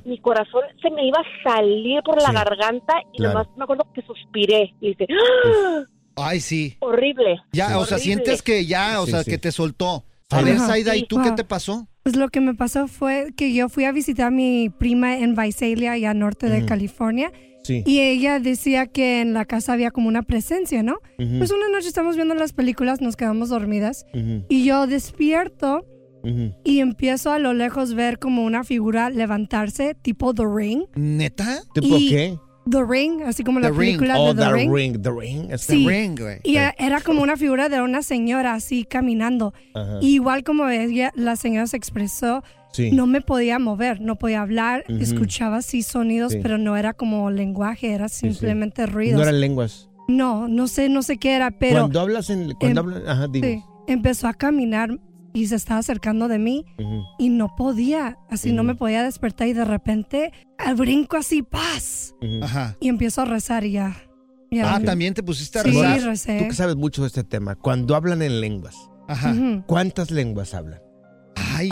mi 0.03 0.17
corazón 0.19 0.63
se 0.81 0.89
me 0.91 1.07
iba 1.07 1.19
a 1.19 1.49
salir 1.49 2.01
por 2.03 2.21
la 2.21 2.33
garganta 2.33 2.95
y 3.13 3.17
claro. 3.19 3.33
nomás 3.39 3.57
me 3.57 3.63
acuerdo 3.63 3.87
que 3.93 4.01
suspiré. 4.01 4.73
Y 4.81 4.89
dije, 4.89 5.07
¡Ah! 5.09 5.83
Ay, 6.21 6.39
sí. 6.41 6.77
horrible. 6.79 7.38
Ya, 7.51 7.77
o 7.79 7.85
sea, 7.85 7.97
sientes 7.97 8.41
que 8.41 8.65
ya, 8.65 9.01
o 9.01 9.05
Sí, 9.05 9.11
sea, 9.11 9.23
sí. 9.23 9.31
que 9.31 9.38
te 9.38 9.51
soltó. 9.51 10.05
A 10.31 10.41
ver, 10.41 10.57
Ajá. 10.57 10.67
Zaida, 10.67 10.95
¿y 10.95 11.05
tú 11.07 11.19
qué 11.23 11.31
te 11.31 11.43
pasó? 11.43 11.88
Pues 12.03 12.15
lo 12.15 12.29
que 12.29 12.39
me 12.39 12.53
pasó 12.53 12.88
fue 12.88 13.33
que 13.35 13.53
yo 13.53 13.67
fui 13.69 13.85
a 13.85 13.91
visitar 13.91 14.27
a 14.27 14.31
mi 14.31 14.69
prima 14.69 15.17
en 15.17 15.35
Visalia, 15.35 15.93
allá 15.93 16.13
norte 16.13 16.49
de 16.49 16.59
Ujú. 16.59 16.67
California, 16.67 17.31
Sí. 17.63 17.83
y 17.85 17.99
ella 18.01 18.39
decía 18.39 18.85
que 18.88 19.21
en 19.21 19.33
la 19.33 19.45
casa 19.45 19.73
había 19.73 19.91
como 19.91 20.07
una 20.07 20.21
presencia, 20.23 20.81
¿no? 20.83 20.97
Pues 21.17 21.51
una 21.51 21.67
noche 21.69 21.88
estamos 21.88 22.15
viendo 22.15 22.35
las 22.35 22.53
películas, 22.53 23.01
nos 23.01 23.15
quedamos 23.15 23.49
dormidas, 23.49 24.05
y 24.49 24.63
yo 24.65 24.85
despierto 24.88 25.85
y 26.63 26.79
empiezo 26.79 27.31
a 27.31 27.39
lo 27.39 27.53
lejos 27.53 27.93
ver 27.95 28.19
como 28.19 28.43
una 28.43 28.63
figura 28.63 29.09
levantarse, 29.09 29.95
tipo 29.95 30.33
The 30.33 30.43
Ring. 30.45 30.83
¿Neta? 30.95 31.63
¿Tipo 31.73 31.95
Y- 31.97 32.09
qué? 32.09 32.38
The 32.69 32.83
Ring, 32.87 33.21
así 33.23 33.43
como 33.43 33.59
The 33.59 33.69
la 33.69 33.69
Ring. 33.71 33.97
película 33.97 34.19
Oh, 34.19 34.33
de 34.33 34.41
The, 34.43 34.47
The 34.49 34.53
Ring. 34.55 34.73
Ring. 34.73 35.01
The 35.01 35.11
Ring. 35.11 35.51
Este- 35.51 35.73
Sí. 35.73 35.85
The 35.85 35.89
Ring, 35.91 36.19
güey. 36.19 36.37
Y 36.43 36.55
era 36.57 37.01
como 37.01 37.21
una 37.21 37.35
figura 37.37 37.69
de 37.69 37.81
una 37.81 38.01
señora 38.03 38.53
así 38.53 38.83
caminando. 38.85 39.53
Ajá. 39.73 39.97
Igual 40.01 40.43
como 40.43 40.67
ella, 40.69 41.11
la 41.15 41.35
señora 41.35 41.65
se 41.67 41.77
expresó, 41.77 42.43
Sí. 42.71 42.91
no 42.91 43.07
me 43.07 43.21
podía 43.21 43.57
mover, 43.57 43.99
no 44.01 44.17
podía 44.17 44.41
hablar, 44.41 44.83
Ujú. 44.87 44.99
escuchaba 45.01 45.57
así 45.57 45.81
sonidos, 45.81 46.33
Sí. 46.33 46.39
pero 46.43 46.57
no 46.59 46.77
era 46.77 46.93
como 46.93 47.31
lenguaje, 47.31 47.91
era 47.93 48.07
simplemente 48.09 48.85
ruidos. 48.85 49.17
No 49.17 49.23
eran 49.23 49.39
lenguas. 49.41 49.89
No, 50.07 50.47
no 50.47 50.67
sé, 50.67 50.89
no 50.89 51.01
sé 51.01 51.17
qué 51.17 51.33
era, 51.35 51.51
pero 51.51 51.81
cuando 51.81 51.99
hablas 52.01 52.29
en... 52.29 52.53
Cuando 52.53 52.81
em- 52.81 52.87
hablas... 52.87 53.03
Ajá, 53.07 53.25
sí, 53.33 53.41
dinos. 53.41 53.63
empezó 53.87 54.27
a 54.27 54.33
caminar 54.35 54.99
y 55.33 55.48
se 55.48 55.55
estaba 55.55 55.79
acercando 55.79 56.27
de 56.27 56.39
mí 56.39 56.65
y 57.17 57.29
no 57.29 57.55
podía, 57.55 58.17
así 58.29 58.51
no 58.51 58.63
me 58.63 58.75
podía 58.75 59.03
despertar 59.03 59.48
y 59.48 59.53
de 59.53 59.65
repente 59.65 60.31
al 60.57 60.75
brinco 60.75 61.17
así, 61.17 61.41
paz. 61.43 62.15
Ajá. 62.41 62.75
y 62.79 62.89
empiezo 62.89 63.21
a 63.21 63.25
rezar 63.25 63.63
y 63.65 63.71
ya. 63.74 63.95
ya 64.51 64.75
Ah, 64.75 64.79
también 64.81 65.13
te 65.13 65.24
pusiste 65.24 65.59
a 65.59 65.63
Sí, 65.63 65.69
rezar. 65.71 66.01
recé. 66.01 66.39
Tú 66.39 66.48
que 66.48 66.53
sabes 66.55 66.75
mucho 66.75 67.01
de 67.01 67.07
este 67.07 67.24
tema. 67.24 67.55
Cuando 67.55 67.95
hablan 67.95 68.21
en 68.21 68.41
lenguas, 68.41 68.75
Ajá. 69.07 69.33
¿cuántas 69.67 70.12
lenguas 70.12 70.53
hablan? 70.53 70.81
Ay, 71.36 71.69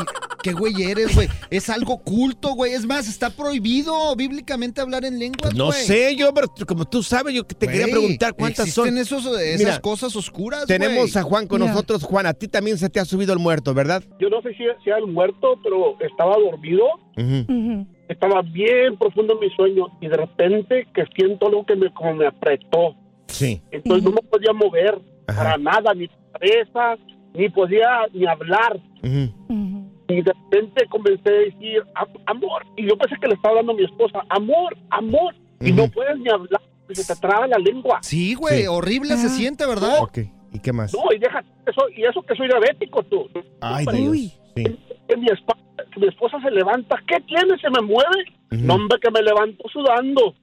qué 0.48 0.54
güey 0.54 0.84
eres, 0.84 1.13
güey. 1.16 1.27
Es 1.50 1.70
algo 1.70 1.98
culto, 2.00 2.54
güey. 2.54 2.74
Es 2.74 2.86
más, 2.86 3.08
está 3.08 3.30
prohibido 3.30 4.16
bíblicamente 4.16 4.82
hablar 4.82 5.04
en 5.06 5.20
lenguas, 5.20 5.42
Pues 5.51 5.56
no 5.56 5.66
güey. 5.68 5.80
sé 5.80 6.16
yo, 6.16 6.34
pero 6.34 6.48
como 6.68 6.86
tú 6.86 7.04
sabes, 7.04 7.34
yo 7.34 7.44
te 7.44 7.68
quería 7.68 7.86
preguntar 7.88 8.34
cuántas 8.34 8.70
son. 8.72 8.88
existen 8.88 9.18
esos, 9.24 9.39
esas 9.42 9.60
Mira, 9.60 9.80
cosas 9.82 10.16
oscuras, 10.16 10.66
Tenemos 10.66 11.16
a 11.16 11.24
Juan 11.24 11.48
con 11.48 11.60
nosotros. 11.60 12.04
Juan, 12.04 12.25
a 12.25 12.34
ti 12.34 12.48
también 12.48 12.77
se 12.77 12.89
te 12.89 13.00
ha 13.00 13.06
subido 13.06 13.34
el 13.34 13.39
muerto, 13.39 13.74
¿verdad? 13.74 14.04
Yo 14.20 14.30
no 14.30 14.42
sé 14.42 14.50
si 14.51 14.63
sea 14.84 14.98
el 14.98 15.08
muerto, 15.08 15.60
pero 15.63 15.98
estaba 16.00 16.36
dormido, 16.38 16.84
Ujú. 17.18 17.51
Ujú. 17.51 17.88
estaba 18.10 18.42
bien 18.42 18.98
profundo 18.98 19.34
en 19.34 19.39
mi 19.39 19.50
sueño 19.56 19.88
y 20.01 20.08
de 20.08 20.18
repente 20.18 20.88
que 20.94 21.04
siento 21.16 21.48
algo 21.48 21.66
que 21.66 21.75
me 21.75 21.94
como 21.94 22.13
me 22.16 22.27
apretó. 22.27 22.96
Sí. 23.27 23.62
Entonces 23.72 24.04
no 24.04 24.12
me 24.12 24.22
podía 24.22 24.54
mover 24.54 25.00
Ajá. 25.27 25.44
para 25.44 25.58
nada, 25.58 25.94
ni 25.94 26.08
cabeza, 26.08 26.96
ni 27.34 27.50
podía 27.50 27.88
ni 28.13 28.25
hablar. 28.25 28.80
Ujú. 29.04 29.32
Ujú. 29.50 29.92
Y 30.10 30.22
de 30.22 30.32
repente 30.34 30.86
comencé 30.90 31.30
a 31.30 31.32
decir, 31.32 31.84
"Am- 31.96 32.08
amor. 32.28 32.66
Y 32.78 32.88
yo 32.88 32.98
pensé 32.98 33.16
que 33.20 33.28
le 33.28 33.34
estaba 33.36 33.52
hablando 33.60 33.74
a 33.74 33.76
mi 33.76 33.84
esposa, 33.84 34.20
amor, 34.30 34.78
amor. 34.90 35.36
Y 35.60 35.72
Ujú. 35.72 35.82
no 35.82 35.88
puedes 35.92 36.18
ni 36.20 36.30
hablar, 36.30 36.62
se 36.92 37.14
te 37.14 37.20
traba 37.20 37.46
la 37.48 37.58
lengua. 37.58 38.00
Sí, 38.02 38.34
güey, 38.36 38.62
Sí. 38.62 38.68
horrible 38.68 39.18
se 39.18 39.28
Ah. 39.28 39.30
siente, 39.30 39.66
¿verdad? 39.66 40.02
Ok. 40.02 40.20
¿Y 40.54 40.60
qué 40.60 40.72
más? 40.72 40.94
No, 40.94 41.02
y 41.14 41.20
deja 41.20 41.44
eso, 41.66 41.82
y 41.96 42.04
eso 42.06 42.22
que 42.22 42.36
soy 42.36 42.48
diabético, 42.48 43.04
tú. 43.04 43.28
Ay, 43.62 43.86
Dios. 43.92 44.18
Sí. 44.56 44.64
que 45.08 45.16
mi, 45.16 45.28
espa- 45.28 45.56
que 45.94 46.00
mi 46.02 46.08
esposa 46.08 46.38
se 46.42 46.52
levanta, 46.52 46.96
¿qué 47.08 47.20
tiene? 47.22 47.58
¿Se 47.60 47.70
me 47.70 47.82
mueve? 47.82 48.26
Ujú. 48.52 48.62
No, 48.62 48.74
hombre, 48.76 48.98
que 49.02 49.10
me 49.12 49.22
levanto 49.22 49.64
sudando, 49.72 50.34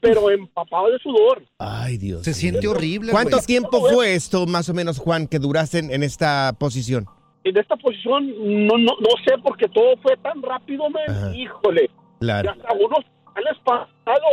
pero 0.00 0.30
empapado 0.30 0.90
de 0.90 0.98
sudor. 0.98 1.42
Ay, 1.58 1.98
Dios. 1.98 2.22
Se 2.22 2.32
siente 2.34 2.66
horrible, 2.68 3.10
¿Cuánto 3.12 3.36
güey. 3.36 3.46
tiempo 3.46 3.80
fue 3.90 4.14
esto, 4.14 4.46
más 4.46 4.68
o 4.68 4.74
menos, 4.74 4.98
Juan, 4.98 5.26
que 5.26 5.38
duraste 5.38 5.78
en, 5.80 5.90
en 5.92 6.02
esta 6.02 6.54
posición? 6.58 7.06
En 7.44 7.56
esta 7.58 7.76
posición, 7.76 8.26
no, 8.66 8.78
no, 8.78 8.92
no 9.00 9.08
sé, 9.26 9.34
porque 9.42 9.68
todo 9.68 9.96
fue 10.02 10.16
tan 10.18 10.42
rápido, 10.42 10.84
men. 10.90 11.10
Ajá. 11.10 11.36
híjole. 11.36 11.84
Y 11.84 12.24
Claro. 12.24 12.50
hasta 12.52 12.72
unos 12.72 12.98
al 13.34 13.46
espantado. 13.54 14.26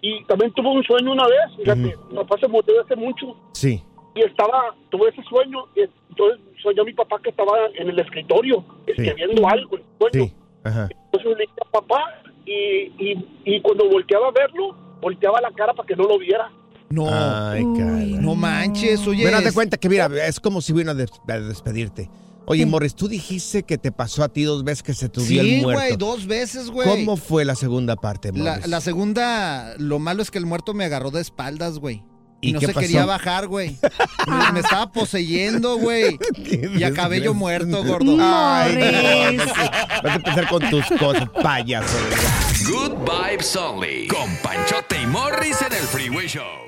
Y 0.00 0.24
también 0.24 0.52
tuve 0.52 0.68
un 0.68 0.82
sueño 0.84 1.12
una 1.12 1.24
vez, 1.26 1.56
fíjate, 1.56 1.96
mi 2.10 2.16
papá 2.16 2.36
se 2.40 2.46
murió 2.48 2.82
hace 2.84 2.94
mucho, 2.94 3.36
Sí. 3.52 3.82
y 4.14 4.20
estaba, 4.20 4.74
tuve 4.90 5.08
ese 5.10 5.22
sueño, 5.24 5.64
y 5.74 5.80
entonces 6.10 6.38
soñó 6.62 6.84
mi 6.84 6.92
papá 6.92 7.18
que 7.22 7.30
estaba 7.30 7.52
en 7.74 7.88
el 7.88 7.98
escritorio, 7.98 8.64
escribiendo 8.86 9.48
algo, 9.48 9.76
el 9.76 9.82
sueño. 9.98 10.26
Sí. 10.28 10.34
Ajá. 10.62 10.88
Entonces 11.06 11.30
le 11.36 11.46
dije 11.46 11.52
a 11.66 11.70
papá 11.70 12.22
y, 12.46 12.52
y, 12.52 13.26
y 13.44 13.60
cuando 13.60 13.88
volteaba 13.88 14.28
a 14.28 14.30
verlo, 14.30 14.76
volteaba 15.00 15.40
la 15.40 15.50
cara 15.50 15.74
para 15.74 15.86
que 15.86 15.96
no 15.96 16.04
lo 16.04 16.16
viera. 16.18 16.48
No, 16.90 17.06
Ay, 17.10 17.64
no 17.64 18.34
manches, 18.36 19.04
oye. 19.06 19.22
Bueno, 19.22 19.38
te 19.42 19.48
es- 19.48 19.54
cuenta 19.54 19.76
que, 19.78 19.88
mira, 19.88 20.08
es 20.26 20.38
como 20.40 20.60
si 20.60 20.72
vino 20.72 20.92
a, 20.92 20.94
des- 20.94 21.10
a 21.28 21.38
despedirte. 21.40 22.08
Oye, 22.50 22.64
Morris, 22.66 22.94
tú 22.94 23.08
dijiste 23.08 23.62
que 23.62 23.76
te 23.78 23.92
pasó 23.92 24.24
a 24.24 24.28
ti 24.30 24.42
dos 24.44 24.64
veces 24.64 24.82
que 24.82 24.94
se 24.94 25.08
te 25.08 25.20
subió 25.20 25.42
Sí, 25.42 25.54
el 25.56 25.62
muerto. 25.62 25.82
güey, 25.82 25.96
dos 25.96 26.26
veces, 26.26 26.70
güey. 26.70 26.88
¿Cómo 26.88 27.16
fue 27.16 27.44
la 27.44 27.54
segunda 27.54 27.94
parte, 27.96 28.32
Morris? 28.32 28.66
la 28.66 28.80
segunda, 28.80 29.74
lo 29.78 29.98
malo 29.98 30.22
es 30.22 30.30
que 30.30 30.38
el 30.38 30.46
muerto 30.46 30.72
me 30.74 30.84
agarró 30.86 31.10
de 31.10 31.20
espaldas, 31.20 31.78
güey. 31.78 32.02
Y, 32.40 32.50
¿Y 32.50 32.52
no 32.52 32.60
qué 32.60 32.66
se 32.66 32.72
pasó? 32.72 32.86
quería 32.86 33.04
bajar, 33.04 33.48
güey. 33.48 33.76
Me, 34.28 34.52
me 34.52 34.60
estaba 34.60 34.92
poseyendo, 34.92 35.76
güey. 35.78 36.16
Y 36.76 36.84
acabé 36.84 37.20
yo 37.20 37.34
muerto, 37.34 37.84
gordo. 37.84 38.16
Ay, 38.20 38.74
Morris. 38.76 39.52
Vas 40.04 40.12
a 40.12 40.14
empezar 40.14 40.48
con 40.48 40.70
tus 40.70 40.84
cosas, 41.00 41.28
payaso. 41.42 41.98
Good 42.70 42.92
Vibes 43.04 43.56
Only. 43.56 44.06
Con 44.06 44.36
Panchote 44.42 45.02
y 45.02 45.06
Morris 45.06 45.60
en 45.62 45.72
el 45.72 45.82
Freeway 45.82 46.28
Show. 46.28 46.67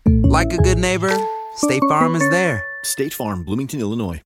like 0.31 0.53
a 0.53 0.57
good 0.57 0.77
neighbor, 0.77 1.11
State 1.57 1.83
Farm 1.89 2.15
is 2.15 2.27
there. 2.29 2.63
State 2.83 3.13
Farm, 3.13 3.43
Bloomington, 3.43 3.81
Illinois. 3.81 4.21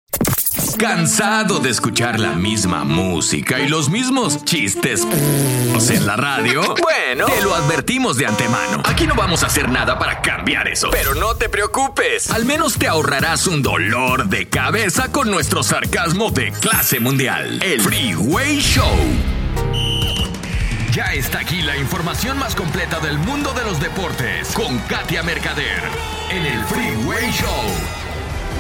¿Cansado 0.78 1.60
de 1.60 1.70
escuchar 1.70 2.20
la 2.20 2.34
misma 2.34 2.84
música 2.84 3.60
y 3.60 3.68
los 3.68 3.90
mismos 3.90 4.44
chistes 4.46 5.02
en 5.04 6.06
la 6.06 6.16
radio? 6.16 6.62
Bueno, 6.82 7.26
te 7.26 7.42
lo 7.42 7.56
advertimos 7.56 8.18
de 8.18 8.28
antemano. 8.28 8.84
Aquí 8.86 9.08
no 9.08 9.16
vamos 9.16 9.44
a 9.44 9.48
hacer 9.48 9.70
nada 9.70 9.98
para 9.98 10.22
cambiar 10.22 10.68
eso. 10.68 10.90
Pero 10.92 11.16
no 11.16 11.36
te 11.36 11.50
preocupes. 11.50 12.30
Al 12.30 12.46
menos 12.46 12.78
te 12.78 12.88
ahorrarás 12.88 13.48
un 13.48 13.64
dolor 13.64 14.28
de 14.28 14.48
cabeza 14.48 15.12
con 15.12 15.32
nuestro 15.32 15.64
sarcasmo 15.64 16.30
de 16.30 16.52
clase 16.52 17.00
mundial. 17.00 17.62
El 17.64 17.82
Freeway 17.82 18.60
Show. 18.60 18.86
Ya 20.96 21.12
está 21.14 21.40
aquí 21.40 21.62
la 21.62 21.76
información 21.76 22.40
más 22.40 22.56
completa 22.56 23.02
del 23.02 23.18
mundo 23.18 23.52
de 23.52 23.66
los 23.66 23.82
deportes 23.82 24.54
con 24.54 24.80
Katia 24.88 25.24
Mercader 25.24 25.82
en 26.32 26.46
el 26.46 26.64
Freeway 26.64 27.32
Show. 27.34 27.50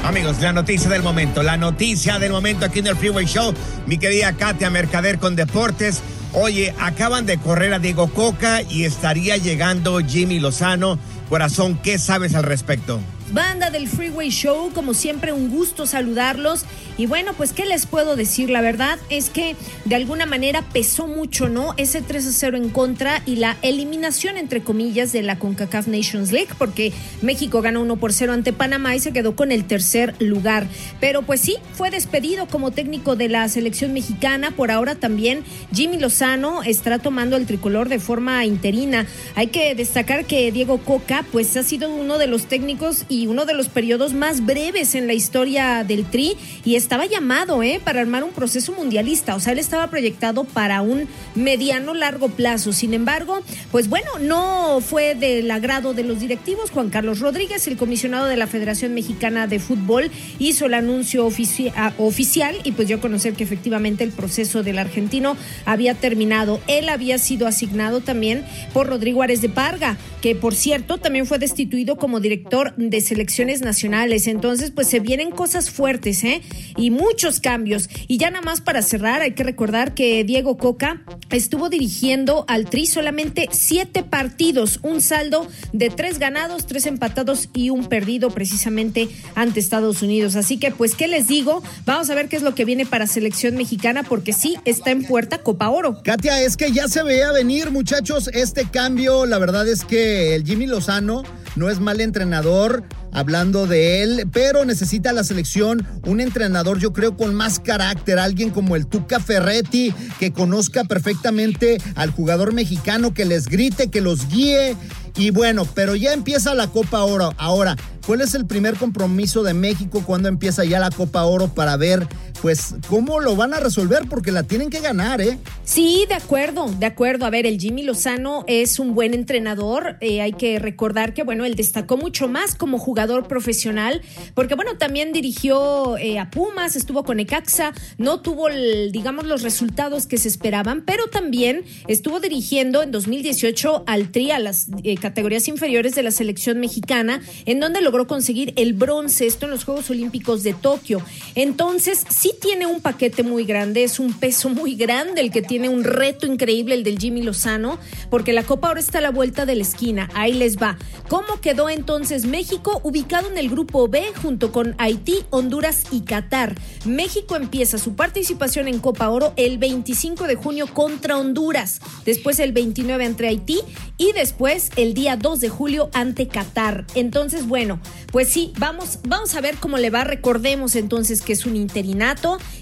Amigos, 0.04 0.42
la 0.42 0.52
noticia 0.52 0.90
del 0.90 1.02
momento, 1.02 1.44
la 1.44 1.56
noticia 1.56 2.20
del 2.20 2.34
momento 2.34 2.66
aquí 2.66 2.80
en 2.80 2.88
el 2.88 2.98
Freeway 2.98 3.26
Show. 3.26 3.54
Mi 3.86 3.98
querida 3.98 4.34
Katia 4.34 4.70
Mercader 4.70 5.18
con 5.18 5.38
Deportes. 5.38 6.02
Oye, 6.34 6.76
acaban 6.78 7.26
de 7.26 7.38
correr 7.38 7.74
a 7.74 7.80
Diego 7.80 8.10
Coca 8.10 8.62
y 8.64 8.84
estaría 8.84 9.38
llegando 9.38 10.00
Jimmy 10.00 10.42
Lozano. 10.42 11.00
Corazón, 11.30 11.80
¿qué 11.82 11.98
sabes 11.98 12.36
al 12.36 12.44
respecto? 12.44 13.00
Banda 13.36 13.70
del 13.70 13.90
Freeway 13.90 14.30
Show, 14.30 14.72
como 14.74 14.94
siempre 14.94 15.34
un 15.34 15.50
gusto 15.50 15.86
saludarlos. 15.86 16.64
Y 16.98 17.06
bueno, 17.06 17.34
pues 17.34 17.52
qué 17.52 17.66
les 17.66 17.86
puedo 17.86 18.16
decir, 18.16 18.50
la 18.50 18.62
verdad 18.62 18.98
es 19.10 19.30
que 19.30 19.58
de 19.84 19.96
alguna 19.96 20.26
manera 20.26 20.62
pesó 20.62 21.08
mucho, 21.08 21.50
¿no? 21.50 21.74
Ese 21.76 22.02
3 22.02 22.28
a 22.28 22.32
0 22.32 22.56
en 22.56 22.70
contra 22.70 23.22
y 23.26 23.36
la 23.36 23.58
eliminación 23.62 24.38
entre 24.38 24.64
comillas 24.64 25.12
de 25.12 25.22
la 25.22 25.38
CONCACAF 25.38 25.88
Nations 25.88 26.32
League 26.32 26.52
porque 26.58 26.94
México 27.22 27.62
ganó 27.62 27.82
1 27.82 27.98
por 27.98 28.14
0 28.14 28.32
ante 28.32 28.54
Panamá 28.54 28.96
y 28.96 29.02
se 29.02 29.12
quedó 29.12 29.36
con 29.36 29.52
el 29.52 29.66
tercer 29.66 30.16
lugar. 30.20 30.68
Pero 31.02 31.22
pues 31.24 31.42
sí, 31.42 31.58
fue 31.74 31.92
despedido 31.92 32.48
como 32.48 32.72
técnico 32.72 33.18
de 33.18 33.28
la 33.28 33.50
selección 33.50 33.92
mexicana. 33.92 34.52
Por 34.52 34.72
ahora 34.72 34.96
también 34.96 35.44
Jimmy 35.74 36.00
Lozano 36.00 36.64
estará 36.64 37.00
tomando 37.00 37.36
el 37.36 37.46
tricolor 37.46 37.90
de 37.90 38.00
forma 38.00 38.46
interina. 38.46 39.06
Hay 39.36 39.48
que 39.48 39.76
destacar 39.76 40.24
que 40.24 40.54
Diego 40.54 40.78
Coca 40.78 41.26
pues 41.34 41.58
ha 41.58 41.64
sido 41.64 41.94
uno 41.94 42.18
de 42.18 42.28
los 42.28 42.46
técnicos 42.46 43.04
y 43.10 43.25
uno 43.28 43.46
de 43.46 43.54
los 43.54 43.70
periodos 43.70 44.14
más 44.14 44.46
breves 44.46 44.96
en 44.96 45.08
la 45.08 45.14
historia 45.14 45.84
del 45.84 46.06
Tri 46.06 46.38
y 46.64 46.76
estaba 46.76 47.06
llamado 47.06 47.64
¿eh? 47.64 47.82
para 47.84 48.02
armar 48.02 48.24
un 48.24 48.32
proceso 48.32 48.74
mundialista, 48.74 49.36
o 49.36 49.40
sea, 49.40 49.54
él 49.54 49.60
estaba 49.60 49.90
proyectado 49.90 50.44
para 50.44 50.82
un 50.82 51.08
mediano 51.36 51.94
largo 51.94 52.30
plazo. 52.30 52.74
Sin 52.74 52.94
embargo, 52.94 53.42
pues 53.72 53.90
bueno, 53.90 54.10
no 54.20 54.82
fue 54.82 55.16
del 55.16 55.50
agrado 55.52 55.94
de 55.94 56.04
los 56.04 56.20
directivos. 56.20 56.72
Juan 56.72 56.90
Carlos 56.90 57.20
Rodríguez, 57.20 57.68
el 57.68 57.78
comisionado 57.78 58.26
de 58.26 58.38
la 58.38 58.48
Federación 58.48 58.94
Mexicana 58.94 59.48
de 59.48 59.60
Fútbol, 59.60 60.12
hizo 60.40 60.66
el 60.66 60.74
anuncio 60.74 61.26
ofici 61.26 61.72
oficial 61.98 62.56
y 62.64 62.72
pues 62.72 62.88
dio 62.88 62.98
a 62.98 63.02
conocer 63.02 63.34
que 63.34 63.44
efectivamente 63.44 64.04
el 64.04 64.12
proceso 64.12 64.64
del 64.64 64.80
argentino 64.80 65.38
había 65.66 65.94
terminado. 65.96 66.60
Él 66.68 66.90
había 66.90 67.18
sido 67.18 67.48
asignado 67.48 68.02
también 68.02 68.44
por 68.74 68.88
Rodrigo 68.88 69.22
Ares 69.22 69.42
de 69.42 69.50
Parga, 69.50 69.98
que 70.22 70.36
por 70.36 70.56
cierto 70.56 70.98
también 70.98 71.26
fue 71.26 71.40
destituido 71.40 71.96
como 71.98 72.20
director 72.20 72.74
de 72.78 73.02
selecciones 73.06 73.62
nacionales. 73.62 74.28
Entonces, 74.28 74.72
pues 74.72 74.88
se 74.88 75.00
vienen 75.00 75.32
cosas 75.32 75.70
fuertes, 75.70 76.24
¿eh? 76.24 76.42
Y 76.78 76.92
muchos 76.92 77.40
cambios. 77.40 77.90
Y 78.08 78.18
ya 78.18 78.30
nada 78.30 78.44
más 78.44 78.62
para 78.62 78.82
cerrar, 78.82 79.22
hay 79.22 79.32
que 79.32 79.44
recordar 79.44 79.94
que 79.94 80.24
Diego 80.24 80.58
Coca 80.58 81.04
estuvo 81.30 81.70
dirigiendo 81.70 82.46
al 82.48 82.70
Tri 82.70 82.86
solamente 82.86 83.48
siete 83.52 84.04
partidos, 84.04 84.80
un 84.84 85.02
saldo 85.02 85.48
de 85.74 85.90
tres 85.90 86.20
ganados, 86.20 86.66
tres 86.66 86.86
empatados 86.86 87.50
y 87.54 87.70
un 87.70 87.88
perdido 87.88 88.32
precisamente 88.32 89.10
ante 89.36 89.60
Estados 89.60 90.02
Unidos. 90.02 90.36
Así 90.36 90.58
que, 90.58 90.72
pues, 90.72 90.96
¿qué 90.96 91.08
les 91.08 91.28
digo? 91.28 91.64
Vamos 91.86 92.10
a 92.10 92.16
ver 92.16 92.28
qué 92.28 92.36
es 92.36 92.44
lo 92.44 92.56
que 92.56 92.66
viene 92.66 92.86
para 92.86 93.08
selección 93.08 93.56
mexicana, 93.56 94.04
porque 94.04 94.34
sí 94.34 94.58
está 94.66 94.92
en 94.92 95.04
puerta 95.04 95.40
Copa 95.40 95.70
Oro. 95.70 96.02
Katia, 96.04 96.42
es 96.42 96.58
que 96.58 96.72
ya 96.72 96.88
se 96.88 97.04
veía 97.04 97.32
venir, 97.32 97.72
muchachos, 97.72 98.30
este 98.34 98.66
cambio. 98.70 99.26
La 99.26 99.38
verdad 99.38 99.68
es 99.68 99.84
que 99.84 100.36
el 100.36 100.44
Jimmy 100.44 100.68
Lozano 100.68 101.24
no 101.56 101.70
es 101.70 101.80
mal 101.80 102.02
entrenador, 102.02 102.84
hablando 103.16 103.66
de 103.66 104.04
él, 104.04 104.28
pero 104.34 104.66
necesita 104.66 105.14
la 105.14 105.24
selección 105.24 105.88
un 106.06 106.20
entrenador, 106.20 106.80
yo 106.80 106.92
creo, 106.92 107.16
con 107.16 107.34
más 107.34 107.60
carácter, 107.60 108.20
alguien 108.20 108.50
como 108.50 108.76
el 108.76 108.88
Tuca 108.88 109.22
Ferretti, 109.22 109.94
que 110.20 110.34
conozca 110.34 110.84
perfectamente 110.84 111.78
al 111.96 112.12
jugador 112.12 112.54
mexicano, 112.54 113.14
que 113.14 113.24
les 113.24 113.48
grite, 113.48 113.90
que 113.90 114.02
los 114.02 114.28
guíe. 114.28 114.76
Y 115.16 115.30
bueno, 115.30 115.66
pero 115.74 115.96
ya 115.96 116.12
empieza 116.12 116.54
la 116.56 116.68
Copa 116.68 117.04
Oro. 117.04 117.34
Ahora, 117.38 117.78
¿cuál 118.06 118.20
es 118.20 118.36
el 118.36 118.46
primer 118.46 118.76
compromiso 118.76 119.44
de 119.44 119.54
México 119.54 120.04
cuando 120.06 120.28
empieza 120.28 120.66
ya 120.66 120.80
la 120.80 120.92
Copa 120.92 121.24
Oro 121.24 121.48
para 121.48 121.78
ver, 121.78 122.06
pues, 122.42 122.76
cómo 122.88 123.20
lo 123.20 123.36
van 123.36 123.54
a 123.54 123.60
resolver? 123.60 124.04
Porque 124.10 124.32
la 124.32 124.44
tienen 124.44 124.70
que 124.70 124.80
ganar, 124.80 125.22
¿eh? 125.22 125.38
Sí, 125.64 126.06
de 126.08 126.16
acuerdo, 126.16 126.70
de 126.80 126.86
acuerdo. 126.86 127.26
A 127.26 127.30
ver, 127.30 127.46
el 127.46 127.60
Jimmy 127.60 127.84
Lozano 127.84 128.44
es 128.48 128.80
un 128.80 128.94
buen 128.94 129.14
entrenador. 129.14 129.98
Eh, 130.02 130.22
hay 130.22 130.34
que 130.34 130.60
recordar 130.60 131.14
que, 131.14 131.24
bueno, 131.24 131.46
él 131.46 131.56
destacó 131.56 131.98
mucho 131.98 132.28
más 132.28 132.56
como 132.56 132.78
jugador 132.78 133.28
profesional, 133.28 134.02
porque, 134.34 134.56
bueno, 134.56 134.78
también 134.78 135.12
dirigió 135.12 135.98
eh, 135.98 136.20
a 136.20 136.30
Pumas, 136.30 136.76
estuvo 136.76 137.04
con 137.04 137.20
Ecaxa, 137.20 137.74
no 137.98 138.22
tuvo, 138.22 138.50
digamos, 138.50 139.26
los 139.26 139.42
resultados 139.42 140.08
que 140.08 140.18
se 140.18 140.28
esperaban, 140.28 140.84
pero 140.86 141.08
también 141.08 141.64
estuvo 141.88 142.20
dirigiendo 142.20 142.84
en 142.84 142.92
2018 142.92 143.84
al 143.88 144.12
Tri, 144.12 144.32
a 144.32 144.40
las 144.40 144.68
eh, 144.84 144.98
categorías 144.98 145.48
inferiores 145.48 145.96
de 145.96 146.04
la 146.04 146.12
selección 146.12 146.60
mexicana, 146.60 147.22
en 147.46 147.60
donde 147.60 147.82
logró 147.82 148.08
conseguir 148.08 148.54
el 148.56 148.74
bronce, 148.74 149.26
esto 149.26 149.46
en 149.46 149.52
los 149.52 149.66
Juegos 149.66 149.90
Olímpicos 149.90 150.44
de 150.44 150.54
Tokio. 150.54 151.02
Entonces, 151.36 152.06
sí 152.26 152.34
tiene 152.42 152.66
un 152.66 152.82
paquete 152.82 153.22
muy 153.22 153.46
grande, 153.46 153.84
es 153.84 154.00
un 154.00 154.12
peso 154.12 154.50
muy 154.50 154.74
grande 154.74 155.22
el 155.22 155.30
que 155.30 155.44
tiene 155.44 155.70
un 155.70 155.84
reto 155.84 156.26
increíble, 156.26 156.74
el 156.74 156.84
del 156.84 156.98
Jimmy 156.98 157.22
Lozano, 157.22 157.78
porque 158.10 158.34
la 158.34 158.42
Copa 158.42 158.70
ahora 158.70 158.80
está 158.80 158.98
a 158.98 159.02
la 159.02 159.12
vuelta 159.12 159.46
de 159.46 159.54
la 159.54 159.62
esquina. 159.62 160.10
Ahí 160.16 160.34
les 160.34 160.58
va. 160.58 160.76
¿Cómo 161.08 161.40
quedó 161.40 161.70
entonces 161.70 162.26
México? 162.26 162.82
Ubicado 162.84 163.30
en 163.30 163.38
el 163.38 163.48
grupo 163.48 163.88
B 163.88 164.06
junto 164.24 164.52
con 164.52 164.74
Haití, 164.80 165.20
Honduras 165.30 165.84
y 165.92 166.02
Qatar. 166.02 166.56
México 166.84 167.36
empieza 167.36 167.78
su 167.78 167.96
participación 167.96 168.68
en 168.68 168.80
Copa 168.80 169.10
Oro 169.10 169.34
el 169.36 169.60
25 169.60 170.26
de 170.26 170.34
junio 170.34 170.66
contra 170.74 171.18
Honduras, 171.18 171.80
después 172.06 172.40
el 172.40 172.54
29 172.54 173.06
entre 173.06 173.28
Haití 173.28 173.60
y 174.00 174.14
después 174.14 174.72
el 174.78 174.96
día 174.96 175.16
2 175.16 175.42
de 175.42 175.50
julio 175.50 175.92
ante 175.94 176.28
Qatar. 176.28 176.88
Entonces, 176.96 177.48
bueno, 177.48 177.80
pues 178.12 178.30
sí, 178.30 178.52
vamos, 178.58 178.98
vamos 179.08 179.36
a 179.36 179.42
ver 179.42 179.58
cómo 179.58 179.78
le 179.78 179.92
va. 179.92 180.04
Recordemos 180.04 180.76
entonces 180.76 181.22
que 181.22 181.34
es 181.34 181.46
un 181.46 181.56
interinato 181.56 182.15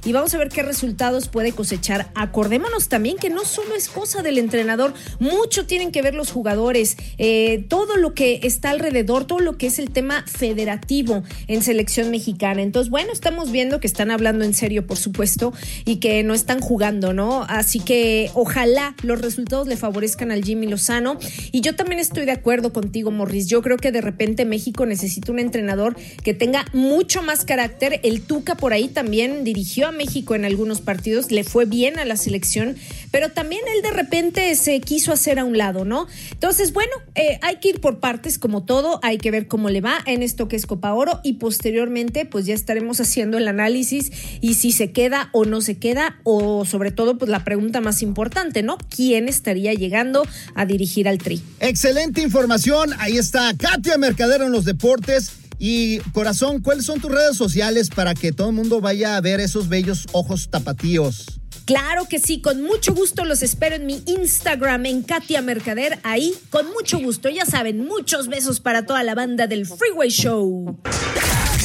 y 0.06 0.14
vamos 0.14 0.34
a 0.34 0.38
ver 0.38 0.50
qué 0.50 0.64
resultados 0.64 1.28
puede 1.28 1.52
cosechar. 1.52 2.12
Acordémonos 2.16 2.90
también 2.90 3.18
que 3.18 3.30
no 3.30 3.46
solo 3.46 3.76
es 3.76 3.88
cosa 3.88 4.22
del 4.22 4.38
entrenador, 4.38 4.94
mucho 5.20 5.66
tienen 5.66 5.92
que 5.92 6.02
ver 6.02 6.16
los 6.16 6.32
jugadores, 6.32 6.98
eh, 7.18 7.66
todo 7.70 7.98
lo 7.98 8.14
que 8.14 8.42
está 8.44 8.72
alrededor, 8.72 9.26
todo 9.26 9.40
lo 9.40 9.58
que 9.58 9.68
es 9.68 9.80
el 9.80 9.92
tema 9.92 10.26
federativo 10.28 11.24
en 11.48 11.62
selección 11.62 12.12
mexicana. 12.12 12.62
Entonces, 12.62 12.90
bueno, 12.90 13.12
estamos 13.14 13.52
viendo 13.52 13.80
que 13.80 13.88
están 13.88 14.12
hablando 14.12 14.46
en 14.46 14.54
serio, 14.54 14.86
por 14.86 14.98
supuesto, 14.98 15.54
y 15.86 15.98
que 15.98 16.24
no 16.24 16.34
están 16.34 16.60
jugando, 16.60 17.14
¿no? 17.14 17.46
Así 17.48 17.80
que 17.80 18.32
ojalá 18.34 18.96
los 19.04 19.22
resultados 19.22 19.68
le 19.68 19.78
favorezcan 19.78 20.32
al 20.32 20.44
Jimmy 20.44 20.68
Lozano. 20.68 21.18
Y 21.52 21.62
yo 21.62 21.76
también 21.76 22.00
estoy 22.00 22.26
de 22.26 22.32
acuerdo 22.32 22.74
contigo, 22.74 23.12
Morris. 23.12 23.48
Yo 23.48 23.62
creo 23.62 23.78
que 23.78 23.92
de 23.92 24.02
repente 24.02 24.46
México 24.46 24.86
necesita 24.86 25.32
un 25.32 25.40
entrenador 25.40 25.96
que 26.24 26.34
tenga 26.34 26.66
mucho 26.74 27.22
más 27.22 27.46
carácter. 27.46 28.00
El 28.04 28.22
Tuca 28.22 28.56
por 28.56 28.74
ahí 28.74 28.88
también 28.88 29.43
dirigió 29.44 29.88
a 29.88 29.92
México 29.92 30.36
en 30.36 30.46
algunos 30.46 30.82
partidos, 30.82 31.32
le 31.32 31.44
fue 31.44 31.66
bien 31.66 32.00
a 32.00 32.06
la 32.06 32.18
selección, 32.18 32.76
pero 33.12 33.30
también 33.30 33.62
él 33.76 33.82
de 33.82 33.92
repente 33.92 34.56
se 34.56 34.80
quiso 34.82 35.12
hacer 35.12 35.40
a 35.40 35.44
un 35.44 35.58
lado, 35.58 35.86
¿no? 35.86 36.08
Entonces, 36.32 36.74
bueno, 36.74 36.92
eh, 37.16 37.40
hay 37.42 37.58
que 37.58 37.70
ir 37.70 37.82
por 37.82 38.00
partes 38.00 38.38
como 38.40 38.64
todo, 38.64 39.00
hay 39.04 39.18
que 39.18 39.32
ver 39.32 39.48
cómo 39.48 39.70
le 39.70 39.82
va 39.82 40.00
en 40.06 40.24
esto 40.24 40.48
que 40.48 40.56
es 40.56 40.66
Copa 40.66 40.94
Oro 40.94 41.20
y 41.24 41.34
posteriormente 41.34 42.26
pues 42.26 42.46
ya 42.46 42.54
estaremos 42.54 43.00
haciendo 43.00 43.38
el 43.38 43.48
análisis 43.48 44.12
y 44.42 44.56
si 44.56 44.72
se 44.72 44.92
queda 44.92 45.30
o 45.32 45.46
no 45.46 45.62
se 45.62 45.78
queda 45.78 46.20
o 46.24 46.66
sobre 46.66 46.92
todo 46.92 47.18
pues 47.18 47.30
la 47.30 47.44
pregunta 47.44 47.82
más 47.82 48.02
importante, 48.02 48.64
¿no? 48.64 48.78
¿Quién 48.90 49.30
estaría 49.30 49.74
llegando 49.74 50.26
a 50.56 50.66
dirigir 50.66 51.08
al 51.08 51.18
Tri? 51.18 51.42
Excelente 51.60 52.22
información. 52.22 52.92
Ahí 53.00 53.18
está 53.18 53.54
Katia 53.58 53.98
Mercadero 53.98 54.46
en 54.46 54.52
los 54.52 54.66
deportes. 54.66 55.43
Y 55.66 56.00
corazón, 56.12 56.62
¿cuáles 56.62 56.86
son 56.86 57.00
tus 57.00 57.10
redes 57.10 57.38
sociales 57.38 57.88
para 57.88 58.14
que 58.14 58.34
todo 58.34 58.50
el 58.50 58.54
mundo 58.54 58.82
vaya 58.82 59.16
a 59.16 59.22
ver 59.22 59.40
esos 59.40 59.70
bellos 59.70 60.08
ojos 60.12 60.50
tapatíos? 60.50 61.40
Claro 61.64 62.06
que 62.10 62.20
sí, 62.20 62.42
con 62.42 62.62
mucho 62.64 62.94
gusto 62.94 63.24
los 63.24 63.42
espero 63.42 63.76
en 63.78 63.86
mi 63.86 64.04
Instagram, 64.06 64.86
en 64.88 65.04
Katia 65.04 65.42
Mercader, 65.42 66.00
ahí, 66.04 66.34
con 66.50 66.70
mucho 66.74 67.00
gusto. 67.00 67.30
Ya 67.30 67.46
saben, 67.46 67.86
muchos 67.86 68.28
besos 68.28 68.60
para 68.60 68.86
toda 68.86 69.04
la 69.04 69.16
banda 69.16 69.48
del 69.48 69.66
Freeway 69.66 70.10
Show. 70.10 70.82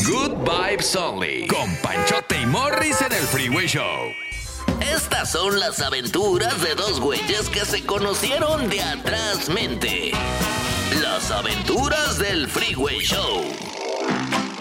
Good 0.04 0.48
Vibes 0.48 0.94
Only. 0.94 1.48
Con 1.48 1.74
Panchote 1.82 2.40
y 2.40 2.46
Morris 2.46 3.00
en 3.00 3.12
el 3.12 3.24
Freeway 3.24 3.66
Show. 3.66 4.12
Estas 4.94 5.32
son 5.32 5.58
las 5.58 5.80
aventuras 5.80 6.62
de 6.62 6.76
dos 6.76 7.00
güeyes 7.00 7.48
que 7.48 7.64
se 7.64 7.82
conocieron 7.82 8.70
de 8.70 8.80
atrás 8.80 9.48
mente. 9.48 10.12
Las 11.02 11.32
aventuras 11.32 12.16
del 12.20 12.46
Freeway 12.46 13.00
Show. 13.00 13.42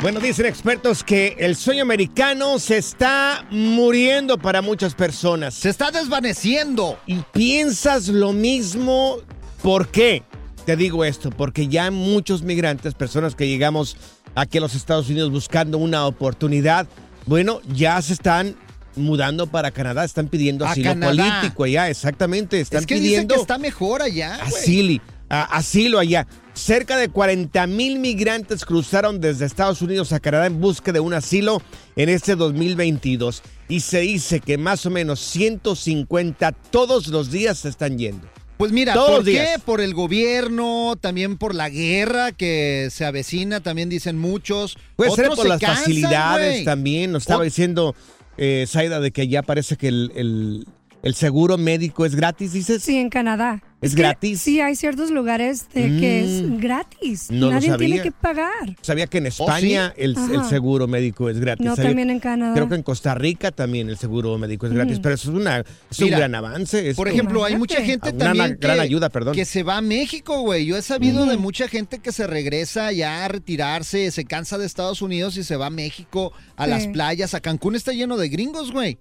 Bueno, 0.02 0.20
dicen 0.20 0.46
expertos 0.46 1.04
que 1.04 1.36
el 1.40 1.56
sueño 1.56 1.82
americano 1.82 2.60
se 2.60 2.78
está 2.78 3.46
muriendo 3.50 4.38
para 4.38 4.62
muchas 4.62 4.94
personas. 4.94 5.56
Se 5.56 5.70
está 5.70 5.90
desvaneciendo. 5.90 7.00
Y 7.08 7.16
piensas 7.34 8.08
lo 8.08 8.32
mismo. 8.32 9.18
¿Por 9.64 9.88
qué? 9.88 10.24
Te 10.66 10.76
digo 10.76 11.04
esto, 11.04 11.32
porque 11.32 11.68
ya 11.68 11.90
muchos 11.90 12.44
migrantes, 12.44 12.94
personas 12.94 13.34
que 13.36 13.48
llegamos 13.48 13.98
aquí 14.36 14.60
a 14.60 14.62
los 14.62 14.76
Estados 14.76 15.10
Unidos 15.10 15.32
buscando 15.32 15.78
una 15.78 16.06
oportunidad, 16.06 16.88
bueno, 17.26 17.62
ya 17.74 18.02
se 18.02 18.14
están 18.14 18.56
mudando 18.96 19.48
para 19.48 19.72
Canadá, 19.72 20.04
están 20.04 20.28
pidiendo 20.28 20.66
asilo 20.66 20.94
político 21.00 21.64
allá, 21.64 21.90
exactamente, 21.90 22.60
están 22.60 22.82
es 22.82 22.86
que 22.86 22.96
dicen 22.96 23.08
pidiendo 23.08 23.36
que 23.36 23.42
está 23.42 23.58
mejor 23.58 24.02
allá. 24.02 24.36
asilo, 24.36 25.02
asilo 25.30 26.00
allá. 26.00 26.28
Cerca 26.58 26.98
de 26.98 27.10
40 27.10 27.68
mil 27.68 28.00
migrantes 28.00 28.66
cruzaron 28.66 29.22
desde 29.22 29.46
Estados 29.46 29.82
Unidos 29.84 30.12
a 30.12 30.20
Canadá 30.20 30.48
en 30.48 30.60
busca 30.60 30.92
de 30.92 31.00
un 31.00 31.14
asilo 31.14 31.62
en 31.96 32.10
este 32.10 32.36
2022 32.36 33.44
y 33.70 33.82
se 33.82 34.00
dice 34.00 34.40
que 34.40 34.58
más 34.58 34.86
o 34.86 34.90
menos 34.90 35.20
150 35.20 36.52
todos 36.52 37.08
los 37.08 37.32
días 37.32 37.60
se 37.60 37.70
están 37.70 37.98
yendo. 37.98 38.28
Pues 38.58 38.72
mira, 38.72 38.94
Todos 38.96 39.18
¿por 39.18 39.24
qué? 39.26 39.32
días. 39.32 39.62
Por 39.62 39.82
el 39.82 39.94
gobierno, 39.94 40.96
también 41.00 41.38
por 41.38 41.54
la 41.54 41.70
guerra 41.70 42.32
que 42.32 42.88
se 42.92 43.06
avecina, 43.06 43.60
también 43.62 43.88
dicen 43.88 44.18
muchos. 44.18 44.78
Puede 44.96 45.12
ser 45.12 45.28
por 45.28 45.38
se 45.38 45.48
las 45.48 45.60
cansan, 45.62 45.84
facilidades 45.84 46.66
también. 46.66 47.12
Nos 47.12 47.22
estaba 47.24 47.42
Ot- 47.42 47.46
diciendo 47.46 47.96
eh, 48.38 48.66
Zaida 48.68 49.00
de 49.00 49.12
que 49.12 49.28
ya 49.28 49.44
parece 49.44 49.76
que 49.78 49.90
el, 49.90 50.12
el- 50.16 50.68
el 51.04 51.14
seguro 51.14 51.60
médico 51.60 52.04
es 52.08 52.16
gratis, 52.16 52.54
dices. 52.54 52.82
Sí, 52.82 52.98
en 52.98 53.10
Canadá. 53.10 53.62
¿Es 53.80 53.94
gratis? 53.94 54.42
Sí, 54.42 54.60
hay 54.60 54.76
ciertos 54.76 55.12
lugares 55.12 55.70
de 55.72 55.84
que 56.00 56.24
Mm. 56.24 56.54
es 56.56 56.60
gratis. 56.62 57.28
No 57.30 57.46
lo 57.48 57.52
Nadie 57.54 57.70
sabía. 57.70 57.88
tiene 57.88 58.02
que 58.02 58.12
pagar. 58.12 58.76
Sabía 58.82 59.06
que 59.06 59.20
en 59.20 59.28
España 59.28 59.94
el, 59.96 60.18
el 60.34 60.44
seguro 60.46 60.88
médico 60.88 61.30
es 61.30 61.40
gratis. 61.40 61.64
No, 61.64 61.76
Sabía- 61.76 61.90
también 61.92 62.10
en 62.10 62.20
Canadá. 62.20 62.56
Creo 62.56 62.68
que 62.70 62.74
en 62.74 62.82
Costa 62.82 63.14
Rica 63.14 63.52
también 63.52 63.88
el 63.90 63.98
seguro 63.98 64.36
médico 64.40 64.66
es 64.66 64.74
gratis, 64.74 65.00
pero 65.00 65.14
eso 65.14 65.30
es, 65.30 65.38
una, 65.38 65.60
es 65.92 66.00
un 66.00 66.10
gran 66.10 66.34
avance. 66.34 66.90
es 66.90 66.96
Por 66.96 67.08
ejemplo, 67.08 67.44
hay 67.46 67.56
mucha 67.56 67.82
gente 67.84 68.10
Una 68.10 68.18
también 68.26 68.58
gran 68.60 68.78
que, 68.78 68.82
ayuda, 68.82 69.10
perdón. 69.10 69.36
que 69.36 69.46
se 69.46 69.62
va 69.62 69.78
a 69.78 69.82
México, 69.82 70.42
güey. 70.42 70.66
Yo 70.66 70.76
he 70.76 70.82
sabido 70.82 71.28
de 71.28 71.38
mucha 71.38 71.68
gente 71.68 72.00
que 72.00 72.12
se 72.12 72.26
regresa 72.26 72.92
ya 72.92 73.26
a 73.26 73.28
retirarse, 73.28 74.10
se 74.10 74.26
cansa 74.26 74.58
de 74.58 74.66
Estados 74.66 75.04
Unidos 75.04 75.38
y 75.38 75.44
se 75.44 75.56
va 75.56 75.68
a 75.68 75.70
México, 75.70 76.34
a 76.56 76.64
Sí. 76.66 76.70
las 76.72 76.88
playas. 76.88 77.36
A 77.36 77.42
Cancún 77.42 77.76
está 77.76 77.92
lleno 77.94 78.18
de 78.18 78.28
gringos, 78.30 78.72
güey. 78.72 78.98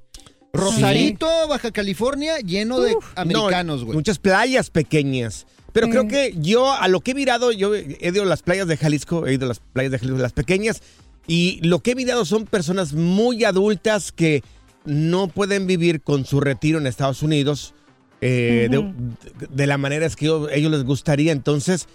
Rosarito, 0.56 1.26
Baja 1.48 1.70
California, 1.70 2.38
lleno 2.38 2.80
de 2.80 2.96
americanos, 3.14 3.80
No, 3.80 3.86
güey. 3.86 3.96
muchas 3.96 4.18
playas 4.18 4.70
pequeñas. 4.70 5.46
Pero 5.72 5.88
creo 5.90 6.08
que 6.08 6.34
yo, 6.38 6.72
a 6.72 6.88
lo 6.88 7.00
que 7.02 7.10
he 7.10 7.14
mirado, 7.14 7.52
yo 7.52 7.74
he 7.74 7.98
ido 8.00 8.22
a 8.22 8.26
las 8.26 8.42
playas 8.42 8.66
de 8.66 8.76
Jalisco, 8.78 9.26
he 9.26 9.34
ido 9.34 9.44
a 9.44 9.48
las 9.48 9.60
playas 9.60 9.92
de 9.92 9.98
Jalisco, 9.98 10.18
las 10.18 10.32
pequeñas, 10.32 10.80
y 11.26 11.60
lo 11.62 11.80
que 11.80 11.90
he 11.90 11.94
mirado 11.94 12.24
son 12.24 12.46
personas 12.46 12.94
muy 12.94 13.44
adultas 13.44 14.10
que 14.12 14.42
no 14.86 15.28
pueden 15.28 15.66
vivir 15.66 16.00
con 16.00 16.24
su 16.24 16.40
retiro 16.40 16.78
en 16.78 16.86
Estados 16.86 17.22
Unidos 17.22 17.74
eh, 18.22 18.68
de- 18.70 18.78
de, 18.78 19.46
de 19.50 19.66
la 19.66 19.76
manera 19.76 20.06
es 20.06 20.16
que 20.16 20.24
yo- 20.26 20.48
ellos 20.48 20.70
les 20.70 20.84
gustaría. 20.84 21.32
Entonces, 21.32 21.86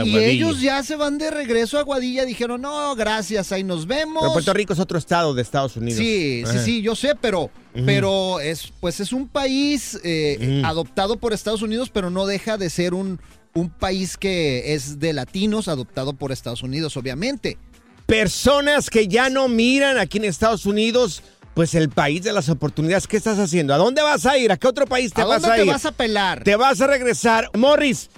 De 0.00 0.06
Y 0.08 0.16
ellos 0.16 0.60
ya 0.60 0.82
se 0.82 0.96
van 0.96 1.18
de 1.18 1.30
regreso 1.30 1.76
a 1.76 1.80
Aguadilla, 1.80 2.24
dijeron, 2.24 2.62
no, 2.62 2.94
gracias, 2.96 3.52
ahí 3.52 3.62
nos 3.62 3.86
vemos. 3.86 4.22
Pero 4.22 4.32
Puerto 4.32 4.54
Rico 4.54 4.72
es 4.72 4.78
otro 4.80 4.98
estado 4.98 5.34
de 5.34 5.42
Estados 5.42 5.76
Unidos. 5.76 5.98
Sí, 5.98 6.42
sí, 6.46 6.50
Ajá. 6.50 6.64
sí, 6.64 6.82
yo 6.82 6.96
sé, 6.96 7.14
pero, 7.20 7.50
pero 7.86 8.40
es, 8.40 8.72
pues 8.80 9.00
es 9.00 9.12
un 9.12 9.28
país 9.28 9.98
eh, 10.04 10.62
adoptado 10.64 11.16
por 11.18 11.32
Estados 11.32 11.62
Unidos, 11.62 11.90
pero 11.92 12.10
no 12.10 12.26
deja 12.26 12.56
de 12.58 12.70
ser 12.70 12.94
un, 12.94 13.20
un 13.54 13.68
país 13.70 14.16
que 14.16 14.74
es 14.74 14.98
de 14.98 15.12
latinos 15.12 15.68
adoptado 15.68 16.14
por 16.14 16.32
Estados 16.32 16.62
Unidos, 16.62 16.96
obviamente. 16.96 17.58
personas 18.06 18.90
que 18.90 19.08
ya 19.08 19.30
no 19.30 19.48
miran 19.48 19.98
aquí 19.98 20.18
en 20.18 20.24
Estados 20.24 20.66
Unidos, 20.66 21.22
pues 21.54 21.74
el 21.74 21.88
país 21.90 22.22
de 22.22 22.32
las 22.32 22.48
oportunidades. 22.48 23.06
¿Qué 23.06 23.16
estás 23.16 23.38
haciendo? 23.38 23.74
¿A 23.74 23.78
dónde 23.78 24.02
vas 24.02 24.26
a 24.26 24.36
ir? 24.38 24.50
¿A 24.52 24.56
qué 24.56 24.66
otro 24.68 24.86
país 24.86 25.12
te 25.12 25.22
¿A 25.22 25.24
vas 25.24 25.42
dónde 25.42 25.54
a 25.54 25.56
te 25.58 25.64
ir? 25.66 25.72
vas 25.72 25.86
a 25.86 25.92
pelar? 25.92 26.44
Te 26.44 26.56
vas 26.56 26.80
a 26.80 26.86
regresar. 26.86 27.50
Morris, 27.56 28.10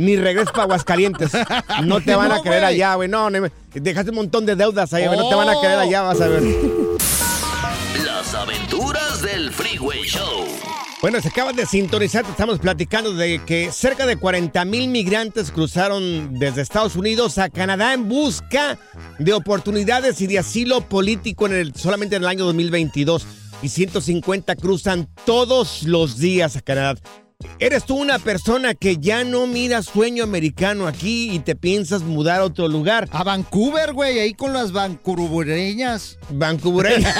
ni 0.00 0.16
regreses 0.16 0.50
para 0.50 0.64
Aguascalientes. 0.64 1.30
No 1.84 2.00
te 2.00 2.14
van 2.14 2.32
a 2.32 2.36
No, 2.36 2.42
güey. 2.42 2.64
allá, 2.64 2.94
güey. 2.94 3.08
No, 3.08 3.30
no, 3.30 3.48
dejaste 3.74 4.10
un 4.10 4.16
montón 4.16 4.46
de 4.46 4.56
deudas 4.56 4.92
allá, 4.92 5.06
güey. 5.08 5.18
No 5.18 5.28
te 5.28 5.34
van 5.34 5.48
a 5.48 5.60
querer 5.60 5.76
Oh. 5.78 5.80
allá, 5.80 6.02
vas 6.02 6.20
a 6.20 6.28
ver. 6.28 6.42
Las 8.04 8.34
aventuras 8.34 9.22
del 9.22 9.50
Freeway 9.52 10.02
Show. 10.04 10.46
Bueno, 11.02 11.18
se 11.22 11.28
acaba 11.28 11.52
de 11.54 11.64
sintonizar, 11.64 12.24
te 12.24 12.30
estamos 12.30 12.58
platicando 12.58 13.14
de 13.14 13.40
que 13.46 13.72
cerca 13.72 14.04
de 14.04 14.16
40 14.16 14.64
mil 14.66 14.88
migrantes 14.88 15.50
cruzaron 15.50 16.38
desde 16.38 16.60
Estados 16.60 16.94
Unidos 16.94 17.38
a 17.38 17.48
Canadá 17.48 17.94
en 17.94 18.06
busca 18.08 18.78
de 19.18 19.32
oportunidades 19.32 20.20
y 20.20 20.26
de 20.26 20.38
asilo 20.38 20.82
político 20.82 21.46
en 21.46 21.54
el, 21.54 21.74
solamente 21.74 22.16
en 22.16 22.22
el 22.22 22.28
año 22.28 22.44
2022. 22.44 23.26
Y 23.62 23.68
150 23.70 24.56
cruzan 24.56 25.08
todos 25.24 25.84
los 25.84 26.18
días 26.18 26.56
a 26.56 26.60
Canadá. 26.60 26.96
¿Eres 27.58 27.84
tú 27.84 27.96
una 27.96 28.18
persona 28.18 28.74
que 28.74 28.96
ya 28.96 29.24
no 29.24 29.46
mira 29.46 29.82
sueño 29.82 30.24
americano 30.24 30.86
aquí 30.86 31.30
y 31.30 31.40
te 31.40 31.56
piensas 31.56 32.02
mudar 32.02 32.40
a 32.40 32.44
otro 32.44 32.68
lugar? 32.68 33.08
A 33.12 33.24
Vancouver, 33.24 33.92
güey, 33.92 34.18
ahí 34.18 34.34
con 34.34 34.52
las 34.52 34.72
vancouvereñas. 34.72 36.18
Vancouver. 36.30 37.00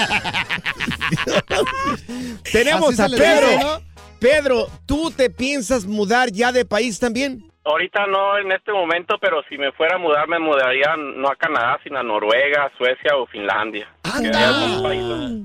Tenemos 2.53 2.99
Así 2.99 3.15
a 3.15 3.17
Pedro. 3.17 3.49
dice, 3.49 3.65
¿no? 3.65 3.81
Pedro, 4.19 4.67
¿tú 4.87 5.11
te 5.11 5.31
piensas 5.31 5.87
mudar 5.87 6.31
ya 6.31 6.53
de 6.53 6.65
país 6.65 6.99
también? 6.99 7.45
Ahorita 7.65 8.07
no 8.07 8.39
en 8.39 8.53
este 8.53 8.73
momento, 8.73 9.17
pero 9.21 9.43
si 9.49 9.59
me 9.59 9.71
fuera 9.73 9.97
a 9.97 9.99
mudar, 9.99 10.29
me 10.29 10.39
mudaría 10.39 10.97
no 10.97 11.29
a 11.29 11.37
Canadá, 11.37 11.79
sino 11.83 11.99
a 11.99 12.03
Noruega, 12.03 12.71
Suecia 12.77 13.17
o 13.17 13.27
Finlandia. 13.27 13.87
Países, 14.03 15.43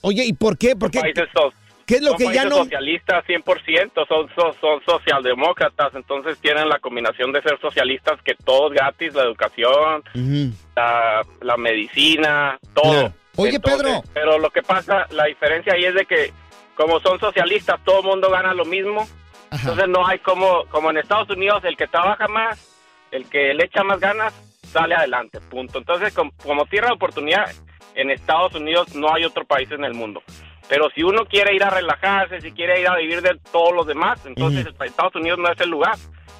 Oye, 0.00 0.24
¿y 0.24 0.32
por 0.32 0.56
qué? 0.56 0.76
¿Por 0.76 0.90
qué? 0.90 1.00
países 1.00 1.28
¿Qué 1.88 1.94
es 1.96 2.02
lo 2.02 2.10
son 2.10 2.18
que 2.18 2.32
ya 2.34 2.44
no- 2.44 2.56
socialistas 2.56 3.24
100%, 3.26 4.06
son, 4.06 4.28
son, 4.36 4.52
son 4.60 4.80
socialdemócratas, 4.84 5.94
entonces 5.94 6.38
tienen 6.38 6.68
la 6.68 6.78
combinación 6.78 7.32
de 7.32 7.42
ser 7.42 7.58
socialistas 7.60 8.20
que 8.22 8.34
todo 8.34 8.68
es 8.68 8.74
gratis, 8.74 9.14
la 9.14 9.22
educación, 9.22 10.04
la, 10.76 11.22
la 11.40 11.56
medicina, 11.56 12.58
todo. 12.74 13.12
Oye, 13.36 13.56
Entonces, 13.56 13.82
Pedro. 13.82 14.02
Pero 14.14 14.38
lo 14.38 14.50
que 14.50 14.62
pasa, 14.62 15.06
la 15.10 15.24
diferencia 15.24 15.72
ahí 15.72 15.84
es 15.86 15.94
de 15.94 16.04
que 16.06 16.32
como 16.76 17.00
son 17.00 17.18
socialistas, 17.18 17.80
todo 17.84 18.00
el 18.00 18.06
mundo 18.06 18.30
gana 18.30 18.54
lo 18.54 18.64
mismo. 18.64 19.08
Entonces 19.50 19.88
no 19.88 20.06
hay 20.06 20.18
como, 20.18 20.66
como 20.66 20.90
en 20.90 20.98
Estados 20.98 21.30
Unidos, 21.30 21.64
el 21.64 21.76
que 21.76 21.86
trabaja 21.86 22.28
más, 22.28 22.68
el 23.10 23.28
que 23.30 23.54
le 23.54 23.64
echa 23.64 23.82
más 23.82 23.98
ganas, 23.98 24.34
sale 24.62 24.94
adelante, 24.94 25.40
punto. 25.40 25.78
Entonces, 25.78 26.12
com- 26.14 26.30
como 26.44 26.66
tierra 26.66 26.88
de 26.88 26.94
oportunidad, 26.94 27.50
en 27.94 28.10
Estados 28.10 28.54
Unidos 28.54 28.94
no 28.94 29.12
hay 29.12 29.24
otro 29.24 29.44
país 29.46 29.70
en 29.72 29.84
el 29.84 29.94
mundo. 29.94 30.22
Pero 30.68 30.90
si 30.90 31.02
uno 31.02 31.24
quiere 31.24 31.54
ir 31.54 31.64
a 31.64 31.70
relajarse, 31.70 32.40
si 32.40 32.52
quiere 32.52 32.80
ir 32.80 32.88
a 32.88 32.96
vivir 32.96 33.22
de 33.22 33.38
todos 33.52 33.74
los 33.74 33.86
demás, 33.86 34.20
entonces. 34.26 34.66
Estados 34.84 35.14
Unidos 35.14 35.38
no 35.38 35.50
es 35.50 35.60
el 35.60 35.70
lugar, 35.70 35.96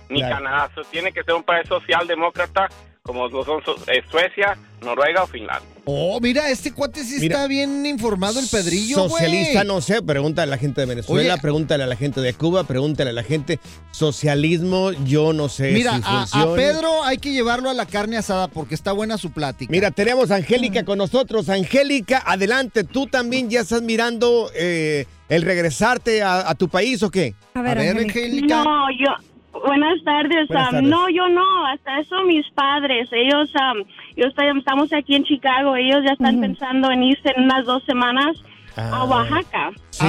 ni 0.08 0.20
Claro. 0.20 0.36
Canadá. 0.44 0.70
Tiene 0.90 1.12
que 1.12 1.22
ser 1.24 1.34
un 1.34 1.42
país 1.44 1.66
socialdemócrata 1.68 2.68
como 3.08 3.30
son 3.42 3.64
so- 3.64 3.76
eh, 3.90 4.02
Suecia, 4.10 4.58
Noruega 4.82 5.22
o 5.22 5.26
Finlandia. 5.26 5.66
Oh, 5.86 6.20
mira, 6.20 6.50
este 6.50 6.72
cuate 6.74 7.02
sí 7.02 7.16
Mira, 7.18 7.36
está 7.36 7.48
bien 7.48 7.86
informado 7.86 8.38
el 8.38 8.46
Pedrillo. 8.46 9.08
Socialista, 9.08 9.64
no 9.64 9.80
sé, 9.80 10.02
pregúntale 10.02 10.52
a 10.52 10.56
la 10.56 10.58
gente 10.58 10.82
de 10.82 10.86
Venezuela, 10.86 11.32
Oye. 11.34 11.40
pregúntale 11.42 11.84
a 11.84 11.86
la 11.86 11.96
gente 11.96 12.20
de 12.20 12.34
Cuba, 12.34 12.64
pregúntale 12.64 13.08
a 13.08 13.12
la 13.14 13.22
gente. 13.22 13.58
Socialismo, 13.92 14.92
yo 15.06 15.32
no 15.32 15.48
sé 15.48 15.72
Mira, 15.72 15.96
si 15.96 16.02
a, 16.04 16.42
a. 16.42 16.54
Pedro 16.54 17.02
hay 17.04 17.16
que 17.16 17.32
llevarlo 17.32 17.70
a 17.70 17.74
la 17.74 17.86
carne 17.86 18.18
asada 18.18 18.48
porque 18.48 18.74
está 18.74 18.92
buena 18.92 19.16
su 19.16 19.30
plática. 19.32 19.70
Mira, 19.72 19.90
tenemos 19.90 20.30
a 20.30 20.36
Angélica 20.36 20.84
con 20.84 20.98
nosotros. 20.98 21.48
Angélica, 21.48 22.22
adelante, 22.26 22.84
¿tú 22.84 23.06
también 23.06 23.48
ya 23.48 23.60
estás 23.60 23.80
mirando 23.80 24.50
eh, 24.54 25.06
el 25.30 25.42
regresarte 25.42 26.22
a, 26.22 26.50
a 26.50 26.54
tu 26.54 26.68
país 26.68 27.02
o 27.02 27.10
qué? 27.10 27.34
A 27.54 27.62
ver, 27.62 27.78
Angélica. 27.78 28.62
No, 28.64 28.90
yo. 28.90 29.27
Buenas 29.52 30.02
tardes. 30.04 30.48
Buenas 30.48 30.70
tardes. 30.70 30.88
No, 30.88 31.08
yo 31.08 31.28
no. 31.28 31.66
Hasta 31.66 32.00
eso 32.00 32.22
mis 32.24 32.48
padres. 32.50 33.08
Ellos, 33.12 33.50
am, 33.60 33.84
yo 34.16 34.26
estoy, 34.26 34.46
estamos 34.56 34.92
aquí 34.92 35.14
en 35.14 35.24
Chicago. 35.24 35.76
Ellos 35.76 36.02
ya 36.04 36.12
están 36.12 36.40
pensando 36.40 36.90
en 36.90 37.02
irse 37.02 37.32
en 37.36 37.44
unas 37.44 37.64
dos 37.64 37.82
semanas 37.84 38.36
a 38.76 39.04
Oaxaca. 39.04 39.70
Sí. 39.90 40.06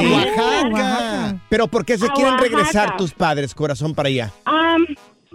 Pero 1.49 1.67
¿por 1.67 1.85
qué 1.85 1.97
se 1.97 2.05
A 2.05 2.09
quieren 2.09 2.33
Oaxaca. 2.33 2.49
regresar 2.55 2.97
tus 2.97 3.13
padres, 3.13 3.55
corazón, 3.55 3.95
para 3.95 4.09
allá? 4.09 4.31
Am, 4.45 4.85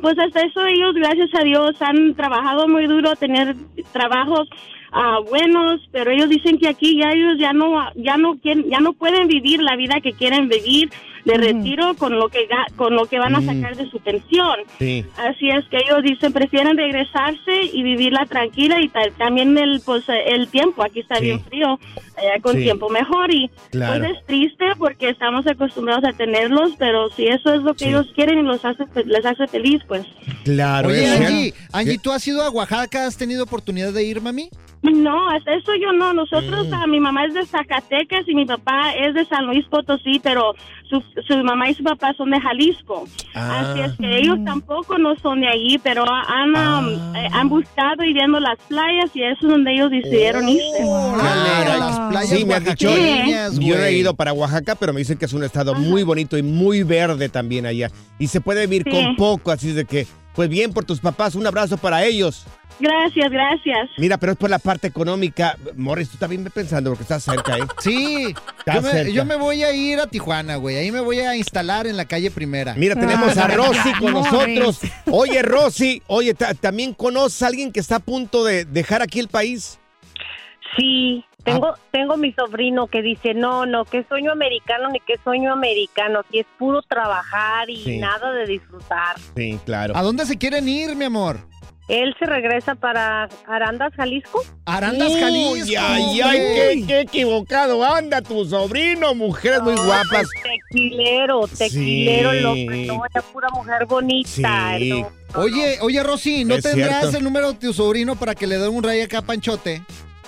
pues 0.00 0.18
hasta 0.18 0.40
eso 0.42 0.64
ellos, 0.66 0.94
gracias 0.94 1.30
a 1.34 1.42
Dios, 1.44 1.80
han 1.80 2.14
trabajado 2.14 2.68
muy 2.68 2.86
duro, 2.86 3.16
tener 3.16 3.56
trabajos 3.92 4.48
ah, 4.92 5.18
buenos, 5.28 5.80
pero 5.90 6.10
ellos 6.10 6.28
dicen 6.28 6.58
que 6.58 6.68
aquí 6.68 6.98
ya 7.00 7.10
ellos 7.10 7.36
ya 7.38 7.52
no, 7.52 7.74
ya 7.96 8.16
no 8.16 8.36
quieren, 8.36 8.68
ya 8.70 8.80
no 8.80 8.92
pueden 8.92 9.26
vivir 9.28 9.60
la 9.62 9.76
vida 9.76 10.00
que 10.00 10.12
quieren 10.12 10.48
vivir 10.48 10.90
de 11.24 11.38
retiro 11.38 11.94
con 11.96 12.18
lo 12.18 12.28
que 12.28 12.46
ga- 12.48 12.70
con 12.76 12.94
lo 12.94 13.06
que 13.06 13.18
van 13.18 13.34
a 13.34 13.40
Mm. 13.40 13.46
sacar 13.46 13.76
de 13.76 13.88
su 13.90 13.98
pensión. 14.00 14.56
Sí. 14.78 15.04
Así 15.16 15.48
es 15.50 15.64
que 15.70 15.78
ellos 15.78 16.02
dicen 16.02 16.32
prefieren 16.32 16.76
regresarse 16.76 17.62
y 17.72 17.82
vivirla 17.82 18.26
tranquila 18.26 18.80
y 18.80 18.88
ta- 18.88 19.10
también 19.16 19.56
el 19.56 19.80
pues 19.84 20.04
el 20.08 20.48
tiempo 20.48 20.82
aquí 20.82 21.00
está 21.00 21.16
Sí. 21.16 21.24
bien 21.24 21.40
frío 21.44 21.78
allá 22.16 22.40
con 22.42 22.56
Sí. 22.56 22.62
tiempo 22.64 22.88
mejor 22.90 23.32
y 23.32 23.50
Claro. 23.70 24.00
pues 24.04 24.16
es 24.18 24.26
triste 24.26 24.64
porque 24.78 25.08
estamos 25.08 25.46
acostumbrados 25.46 26.04
a 26.04 26.12
tenerlos 26.12 26.72
pero 26.78 27.08
si 27.10 27.26
eso 27.26 27.54
es 27.54 27.62
lo 27.62 27.72
que 27.74 27.84
Sí. 27.84 27.90
ellos 27.90 28.06
quieren 28.14 28.38
y 28.38 28.42
los 28.42 28.64
hace 28.64 28.84
les 29.06 29.24
hace 29.24 29.46
feliz 29.46 29.80
pues 29.88 30.06
Claro, 30.44 30.88
Oye, 30.90 31.06
Angie. 31.08 31.54
Angie, 31.72 31.98
¿tú 31.98 32.12
has 32.12 32.26
ido 32.28 32.42
a 32.42 32.50
Oaxaca? 32.50 33.06
¿Has 33.06 33.16
tenido 33.16 33.44
oportunidad 33.44 33.92
de 33.92 34.04
ir, 34.04 34.20
mami? 34.20 34.50
no 34.82 35.30
hasta 35.30 35.54
eso 35.54 35.72
yo 35.80 35.92
no 35.94 36.12
nosotros 36.12 36.68
Mm. 36.68 36.74
ah, 36.74 36.87
mi 36.87 37.00
mamá 37.00 37.24
es 37.24 37.32
de 37.32 37.46
Zacatecas 37.46 38.28
y 38.28 38.34
mi 38.34 38.44
papá 38.44 38.92
es 38.94 39.14
de 39.14 39.24
San 39.24 39.46
Luis 39.46 39.64
Potosí 39.68 40.20
pero 40.22 40.54
su, 40.90 41.02
su 41.27 41.37
mamá 41.44 41.70
y 41.70 41.74
su 41.74 41.85
papá 41.85 42.12
son 42.16 42.31
de 42.31 42.40
Jalisco 42.40 43.05
Ah. 43.35 43.70
así 43.70 43.81
es 43.81 43.92
que 43.98 44.18
ellos 44.18 44.38
tampoco 44.44 44.98
no 44.98 45.14
son 45.22 45.40
de 45.40 45.48
allí 45.48 45.79
pero 45.79 46.05
han 46.11 46.57
am, 46.57 46.88
eh, 47.16 47.29
han 47.33 47.48
buscado 47.48 48.03
y 48.05 48.12
viendo 48.12 48.38
las 48.40 48.59
playas 48.68 49.11
y 49.14 49.22
eso 49.22 49.46
es 49.46 49.48
donde 49.53 49.72
ellos 49.74 49.90
decidieron 49.90 50.48
irse 50.48 50.64
Claro, 50.81 51.79
las 51.79 52.00
playas 52.11 52.29
Sí, 52.31 52.44
me 52.44 52.55
han 52.55 52.64
dicho. 52.64 52.88
Yo 53.61 53.77
no 53.77 53.85
he 53.85 53.92
ido 53.92 54.14
para 54.14 54.33
Oaxaca, 54.33 54.74
pero 54.74 54.92
me 54.92 55.00
dicen 55.00 55.18
que 55.18 55.24
es 55.27 55.33
un 55.33 55.44
estado 55.44 55.74
muy 55.74 56.03
bonito 56.03 56.37
y 56.38 56.42
muy 56.42 56.83
verde 56.83 57.29
también 57.29 57.66
allá. 57.66 57.90
Y 58.18 58.29
se 58.29 58.40
puede 58.40 58.66
vivir 58.66 58.85
Sí. 58.85 58.90
con 58.90 59.16
poco, 59.16 59.50
así 59.50 59.72
de 59.72 59.85
que, 59.85 60.07
pues 60.35 60.48
bien 60.48 60.72
por 60.72 60.85
tus 60.85 61.00
papás, 61.00 61.35
un 61.35 61.46
abrazo 61.46 61.77
para 61.77 62.05
ellos. 62.05 62.44
Gracias 62.80 63.30
gracias 63.30 63.90
Mira, 63.98 64.18
pero 64.18 64.32
es 64.32 64.38
por 64.38 64.50
la 64.50 64.58
parte 64.58 64.87
económica. 64.88 65.56
Morris, 65.76 66.10
tú 66.10 66.16
también 66.18 66.44
ve 66.44 66.50
pensando 66.50 66.90
porque 66.90 67.02
estás 67.02 67.22
cerca, 67.22 67.56
¿eh? 67.56 67.62
Sí, 67.80 68.34
yo 68.66 68.82
me, 68.82 68.90
cerca. 68.90 69.10
yo 69.12 69.24
me 69.24 69.37
voy 69.37 69.62
a 69.62 69.72
ir 69.72 70.00
a 70.00 70.06
Tijuana, 70.06 70.56
güey. 70.56 70.76
Ahí 70.76 70.90
me 70.92 71.00
voy 71.00 71.20
a 71.20 71.37
instalar 71.37 71.87
en 71.87 71.96
la 71.96 72.04
calle 72.04 72.30
primera. 72.30 72.74
Mira, 72.74 72.94
tenemos 72.94 73.37
a 73.37 73.48
Rosy 73.48 73.92
con 74.00 74.12
nosotros. 74.12 74.80
Oye, 75.10 75.42
Rosy, 75.42 76.02
oye, 76.06 76.34
ta- 76.34 76.54
¿también 76.54 76.92
conoces 76.94 77.42
a 77.42 77.46
alguien 77.48 77.72
que 77.72 77.80
está 77.80 77.96
a 77.96 78.00
punto 78.00 78.44
de 78.44 78.64
dejar 78.64 79.02
aquí 79.02 79.20
el 79.20 79.28
país? 79.28 79.78
Sí, 80.76 81.24
tengo, 81.44 81.74
tengo 81.92 82.16
mi 82.16 82.32
sobrino 82.32 82.88
que 82.88 83.00
dice, 83.02 83.32
no, 83.34 83.64
no, 83.66 83.84
que 83.84 84.04
sueño 84.08 84.32
americano 84.32 84.88
ni 84.90 84.98
que 85.00 85.14
sueño 85.22 85.52
americano, 85.52 86.22
que 86.32 86.40
es 86.40 86.46
puro 86.58 86.82
trabajar 86.82 87.70
y 87.70 87.76
Sí. 87.84 87.98
nada 87.98 88.32
de 88.32 88.46
disfrutar. 88.46 89.16
Sí, 89.37 89.58
claro. 89.64 89.96
¿A 89.96 90.02
dónde 90.02 90.26
se 90.26 90.37
quieren 90.37 90.68
ir, 90.68 90.96
mi 90.96 91.04
amor? 91.04 91.38
Él 91.88 92.14
se 92.18 92.25
regresa 92.25 92.75
para 92.75 93.29
Arandas, 93.47 93.92
Jalisco. 93.94 94.42
Arandas, 94.64 95.12
Jalisco. 95.20 95.53
Uy, 95.53 95.77
ay, 95.77 96.20
ay, 96.23 96.38
qué, 96.38 96.85
qué 96.87 97.01
equivocado 97.01 97.85
anda 97.85 98.23
tu 98.23 98.44
sobrino, 98.47 99.14
mujeres 99.14 99.61
muy 99.61 99.75
guapas. 99.75 100.27
Tequilero, 100.70 101.47
tequilero, 101.47 102.55
Sí. 102.55 102.87
no, 102.87 103.03
era 103.05 103.20
pura 103.23 103.49
mujer 103.51 103.85
bonita. 103.87 104.77
Sí. 104.79 104.88
no. 104.90 105.12
Oye, 105.35 105.79
oye, 105.83 106.03
Rosy, 106.03 106.44
¿no 106.44 106.55
Es 106.55 106.62
tendrás 106.62 107.01
cierto. 107.01 107.18
el 107.18 107.25
número 107.25 107.53
de 107.53 107.59
tu 107.59 107.73
sobrino 107.75 108.16
para 108.16 108.35
que 108.35 108.47
le 108.47 108.57
dé 108.57 108.66
un 108.68 108.83
rayo 108.83 109.05
acá 109.05 109.18
a 109.18 109.23
Panchote? 109.23 109.83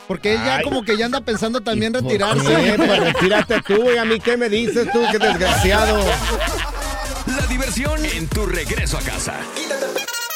Porque 0.06 0.34
él 0.34 0.40
ya 0.44 0.56
Ay. 0.56 0.64
como 0.64 0.82
que 0.84 0.96
ya 0.98 1.06
anda 1.06 1.20
pensando 1.22 1.60
también 1.62 1.92
¿Por 1.92 2.02
retirarse. 2.02 2.76
Pues 2.76 3.00
retírate 3.00 3.62
tú, 3.62 3.82
güey. 3.82 3.96
¿A 3.98 4.04
mí 4.04 4.20
qué 4.20 4.36
me 4.36 4.48
dices 4.48 4.86
tú? 4.92 5.00
Qué 5.10 5.18
desgraciado. 5.18 5.98
La 7.26 7.46
diversión 7.46 8.04
en 8.04 8.28
tu 8.28 8.44
regreso 8.46 8.98
a 8.98 9.00
casa. 9.00 9.34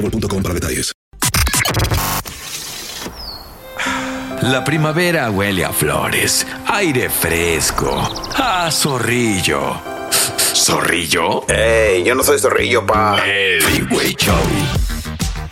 boostmobile.com 0.00 0.42
para 0.42 0.54
detalles. 0.54 0.92
La 4.42 4.64
primavera 4.64 5.30
huele 5.30 5.64
a 5.66 5.72
flores, 5.72 6.46
aire 6.66 7.10
fresco, 7.10 8.30
a 8.34 8.70
zorrillo. 8.70 9.78
¿Zorrillo? 10.54 11.44
¡Ey! 11.48 12.04
Yo 12.04 12.14
no 12.14 12.22
soy 12.22 12.38
zorrillo, 12.38 12.86
pa. 12.86 13.22
El 13.24 13.60
Freeway 13.60 14.14
Show. 14.14 14.89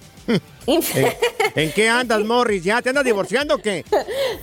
¿En, 0.67 0.81
en 1.55 1.71
qué 1.71 1.89
andas, 1.89 2.21
Morris? 2.21 2.63
¿Ya 2.63 2.81
te 2.81 2.89
andas 2.89 3.03
divorciando 3.03 3.55
o 3.55 3.57
qué? 3.57 3.83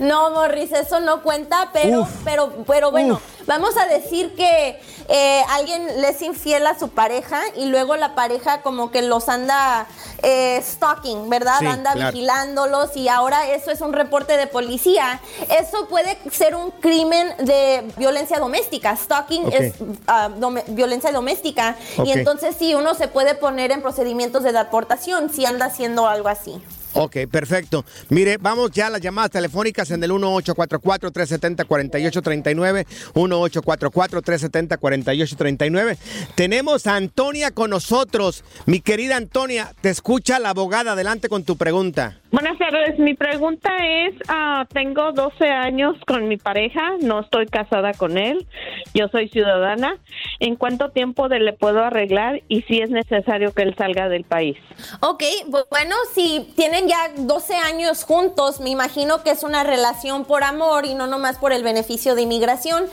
No, 0.00 0.30
Morris, 0.30 0.72
eso 0.72 0.98
no 1.00 1.22
cuenta, 1.22 1.70
pero, 1.72 2.00
Uf. 2.00 2.08
pero, 2.24 2.52
pero 2.66 2.90
bueno, 2.90 3.14
Uf. 3.14 3.35
Vamos 3.46 3.76
a 3.76 3.86
decir 3.86 4.34
que 4.34 4.80
eh, 5.08 5.42
alguien 5.50 6.00
le 6.00 6.08
es 6.08 6.22
infiel 6.22 6.66
a 6.66 6.78
su 6.78 6.88
pareja 6.90 7.40
y 7.56 7.66
luego 7.66 7.96
la 7.96 8.14
pareja 8.14 8.62
como 8.62 8.90
que 8.90 9.02
los 9.02 9.28
anda 9.28 9.86
eh, 10.22 10.60
stalking, 10.62 11.28
¿verdad? 11.30 11.58
Sí, 11.60 11.66
anda 11.66 11.92
claro. 11.92 12.12
vigilándolos 12.12 12.96
y 12.96 13.08
ahora 13.08 13.48
eso 13.50 13.70
es 13.70 13.80
un 13.80 13.92
reporte 13.92 14.36
de 14.36 14.46
policía. 14.46 15.20
Eso 15.48 15.88
puede 15.88 16.18
ser 16.30 16.54
un 16.56 16.70
crimen 16.72 17.34
de 17.38 17.90
violencia 17.96 18.38
doméstica. 18.38 18.96
Stalking 18.96 19.52
es 19.52 19.74
ah, 20.06 20.28
dome- 20.36 20.64
violencia 20.68 21.12
doméstica 21.12 21.76
y 22.04 22.10
entonces 22.12 22.56
sí, 22.58 22.74
uno 22.74 22.94
se 22.94 23.08
puede 23.08 23.34
poner 23.34 23.70
en 23.70 23.82
procedimientos 23.82 24.42
de 24.42 24.52
deportación 24.52 25.32
si 25.32 25.46
anda 25.46 25.66
haciendo 25.66 26.06
algo 26.08 26.28
así. 26.28 26.60
Ok, 26.98 27.16
perfecto. 27.30 27.84
Mire, 28.08 28.38
vamos 28.38 28.70
ya 28.70 28.86
a 28.86 28.90
las 28.90 29.02
llamadas 29.02 29.30
telefónicas 29.30 29.90
en 29.90 30.02
el 30.02 30.10
1844-370-4839, 30.12 32.86
1844-370-4839. 33.14 35.98
Tenemos 36.34 36.86
a 36.86 36.96
Antonia 36.96 37.50
con 37.50 37.68
nosotros. 37.70 38.44
Mi 38.64 38.80
querida 38.80 39.16
Antonia, 39.16 39.74
te 39.82 39.90
escucha 39.90 40.38
la 40.38 40.48
abogada. 40.50 40.92
Adelante 40.92 41.28
con 41.28 41.42
tu 41.44 41.56
pregunta. 41.56 42.20
Buenas 42.32 42.58
tardes, 42.58 42.98
mi 42.98 43.14
pregunta 43.14 43.70
es, 43.86 44.14
ah, 44.28 44.66
tengo 44.74 45.12
12 45.12 45.48
años 45.48 45.94
con 46.08 46.26
mi 46.28 46.36
pareja, 46.36 46.82
no 47.00 47.20
estoy 47.20 47.46
casada 47.46 47.94
con 47.94 48.18
él, 48.18 48.46
yo 48.94 49.06
soy 49.08 49.28
ciudadana. 49.28 49.96
¿En 50.40 50.56
cuánto 50.56 50.90
tiempo 50.90 51.28
le 51.28 51.52
puedo 51.54 51.82
arreglar 51.82 52.42
y 52.48 52.62
si 52.62 52.80
es 52.82 52.90
necesario 52.90 53.54
que 53.54 53.62
él 53.62 53.74
salga 53.78 54.08
del 54.08 54.24
país? 54.24 54.56
Ok, 55.00 55.22
bu- 55.46 55.64
bueno, 55.70 55.94
si 56.14 56.52
tienen 56.56 56.88
ya 56.88 57.10
12 57.16 57.54
años 57.54 58.04
juntos, 58.04 58.60
me 58.60 58.70
imagino 58.70 59.22
que 59.22 59.30
es 59.30 59.42
una 59.44 59.62
relación 59.64 60.24
por 60.24 60.42
amor 60.44 60.84
y 60.84 60.94
no 60.94 61.06
nomás 61.06 61.38
por 61.38 61.52
el 61.52 61.62
beneficio 61.62 62.14
de 62.16 62.22
inmigración. 62.22 62.84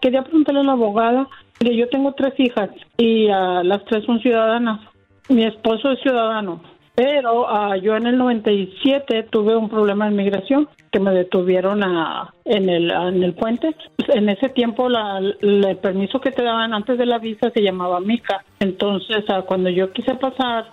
Quería 0.00 0.22
preguntarle 0.22 0.60
a 0.60 0.64
la 0.64 0.72
abogada, 0.72 1.28
yo 1.60 1.86
tengo 1.90 2.14
tres 2.14 2.32
hijas 2.38 2.70
y 2.96 3.28
ah, 3.28 3.60
las 3.62 3.84
tres 3.84 4.06
son 4.06 4.20
ciudadanas. 4.20 4.80
Mi 5.28 5.44
esposo 5.44 5.92
es 5.92 6.00
ciudadano, 6.00 6.62
pero 6.98 7.48
ah, 7.48 7.76
yo 7.76 7.94
en 7.94 8.08
el 8.08 8.18
97 8.18 9.28
tuve 9.30 9.54
un 9.54 9.68
problema 9.68 10.06
de 10.06 10.14
inmigración 10.14 10.68
que 10.90 10.98
me 10.98 11.12
detuvieron 11.12 11.84
a- 11.84 12.34
en, 12.44 12.68
el, 12.68 12.90
en 12.90 13.22
el 13.22 13.34
puente. 13.34 13.72
En 14.08 14.28
ese 14.28 14.48
tiempo 14.48 14.88
la- 14.88 15.18
el 15.18 15.76
permiso 15.80 16.20
que 16.20 16.32
te 16.32 16.42
daban 16.42 16.74
antes 16.74 16.98
de 16.98 17.06
la 17.06 17.18
visa 17.18 17.50
se 17.50 17.62
llamaba 17.62 18.00
MICA. 18.00 18.44
Entonces, 18.58 19.24
ah, 19.28 19.42
cuando 19.46 19.70
yo 19.70 19.92
quise 19.92 20.16
pasar, 20.16 20.66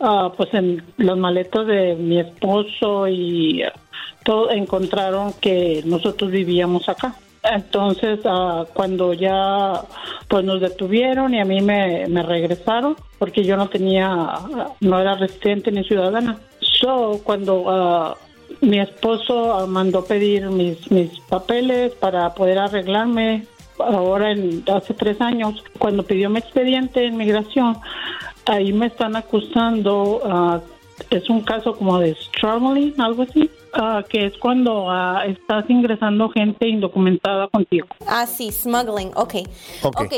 ah, 0.00 0.30
pues 0.36 0.52
en 0.52 0.82
los 0.98 1.16
maletos 1.16 1.66
de 1.66 1.94
mi 1.94 2.18
esposo 2.20 3.08
y 3.08 3.62
todo 4.22 4.50
encontraron 4.50 5.32
que 5.40 5.80
nosotros 5.86 6.30
vivíamos 6.30 6.86
acá. 6.90 7.14
Entonces, 7.44 8.20
ah, 8.24 8.64
cuando 8.72 9.12
ya 9.12 9.82
pues 10.28 10.44
nos 10.44 10.60
detuvieron 10.60 11.34
y 11.34 11.40
a 11.40 11.44
mí 11.44 11.60
me, 11.60 12.06
me 12.08 12.22
regresaron 12.22 12.96
porque 13.18 13.44
yo 13.44 13.56
no 13.56 13.68
tenía, 13.68 14.32
no 14.80 14.98
era 14.98 15.14
residente 15.14 15.70
ni 15.70 15.84
ciudadana. 15.84 16.38
So, 16.60 17.20
cuando 17.22 17.64
ah, 17.68 18.16
mi 18.62 18.80
esposo 18.80 19.54
ah, 19.54 19.66
mandó 19.66 20.04
pedir 20.04 20.48
mis, 20.48 20.90
mis 20.90 21.20
papeles 21.28 21.92
para 21.94 22.34
poder 22.34 22.58
arreglarme 22.58 23.46
ahora 23.78 24.30
en, 24.30 24.64
hace 24.72 24.94
tres 24.94 25.20
años, 25.20 25.62
cuando 25.78 26.02
pidió 26.02 26.30
mi 26.30 26.38
expediente 26.38 27.06
en 27.06 27.16
migración, 27.16 27.76
ahí 28.46 28.72
me 28.72 28.86
están 28.86 29.16
acusando, 29.16 30.22
ah, 30.24 30.60
es 31.10 31.28
un 31.30 31.42
caso 31.42 31.76
como 31.76 31.98
de 31.98 32.14
struggling, 32.14 32.94
algo 33.00 33.22
así, 33.22 33.50
ah, 33.74 34.02
que 34.08 34.26
es 34.26 34.36
cuando 34.38 34.90
ah, 34.90 35.24
estás 35.26 35.68
ingresando 35.68 36.28
gente 36.30 36.68
indocumentada 36.68 37.48
contigo. 37.48 37.88
Ah, 38.06 38.26
sí, 38.26 38.50
smuggling, 38.50 39.10
ok. 39.14 39.34
Ok. 39.82 40.00
Ok. 40.00 40.14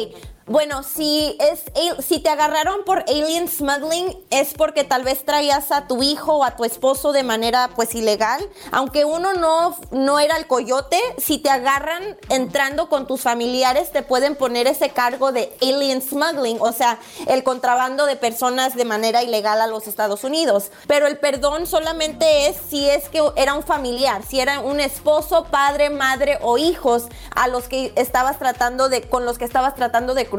Bueno, 0.48 0.84
si 0.84 1.36
es 1.40 1.64
si 2.06 2.20
te 2.20 2.28
agarraron 2.28 2.84
por 2.84 3.00
alien 3.08 3.48
smuggling 3.48 4.16
es 4.30 4.54
porque 4.54 4.84
tal 4.84 5.02
vez 5.02 5.24
traías 5.24 5.72
a 5.72 5.88
tu 5.88 6.04
hijo 6.04 6.34
o 6.34 6.44
a 6.44 6.54
tu 6.54 6.64
esposo 6.64 7.10
de 7.10 7.24
manera 7.24 7.70
pues 7.74 7.96
ilegal, 7.96 8.48
aunque 8.70 9.04
uno 9.04 9.32
no 9.34 9.76
no 9.90 10.20
era 10.20 10.36
el 10.36 10.46
coyote, 10.46 11.00
si 11.18 11.38
te 11.38 11.50
agarran 11.50 12.16
entrando 12.28 12.88
con 12.88 13.08
tus 13.08 13.22
familiares 13.22 13.90
te 13.90 14.04
pueden 14.04 14.36
poner 14.36 14.68
ese 14.68 14.90
cargo 14.90 15.32
de 15.32 15.52
alien 15.60 16.00
smuggling, 16.00 16.58
o 16.60 16.70
sea, 16.70 17.00
el 17.26 17.42
contrabando 17.42 18.06
de 18.06 18.14
personas 18.14 18.76
de 18.76 18.84
manera 18.84 19.24
ilegal 19.24 19.60
a 19.60 19.66
los 19.66 19.88
Estados 19.88 20.22
Unidos. 20.22 20.70
Pero 20.86 21.08
el 21.08 21.18
perdón 21.18 21.66
solamente 21.66 22.46
es 22.46 22.56
si 22.70 22.88
es 22.88 23.08
que 23.08 23.20
era 23.34 23.54
un 23.54 23.64
familiar, 23.64 24.22
si 24.22 24.38
era 24.38 24.60
un 24.60 24.78
esposo, 24.78 25.46
padre, 25.50 25.90
madre 25.90 26.38
o 26.40 26.56
hijos 26.56 27.06
a 27.34 27.48
los 27.48 27.66
que 27.66 27.92
estabas 27.96 28.38
tratando 28.38 28.88
de 28.88 29.02
con 29.02 29.24
los 29.24 29.38
que 29.38 29.44
estabas 29.44 29.74
tratando 29.74 30.14
de 30.14 30.35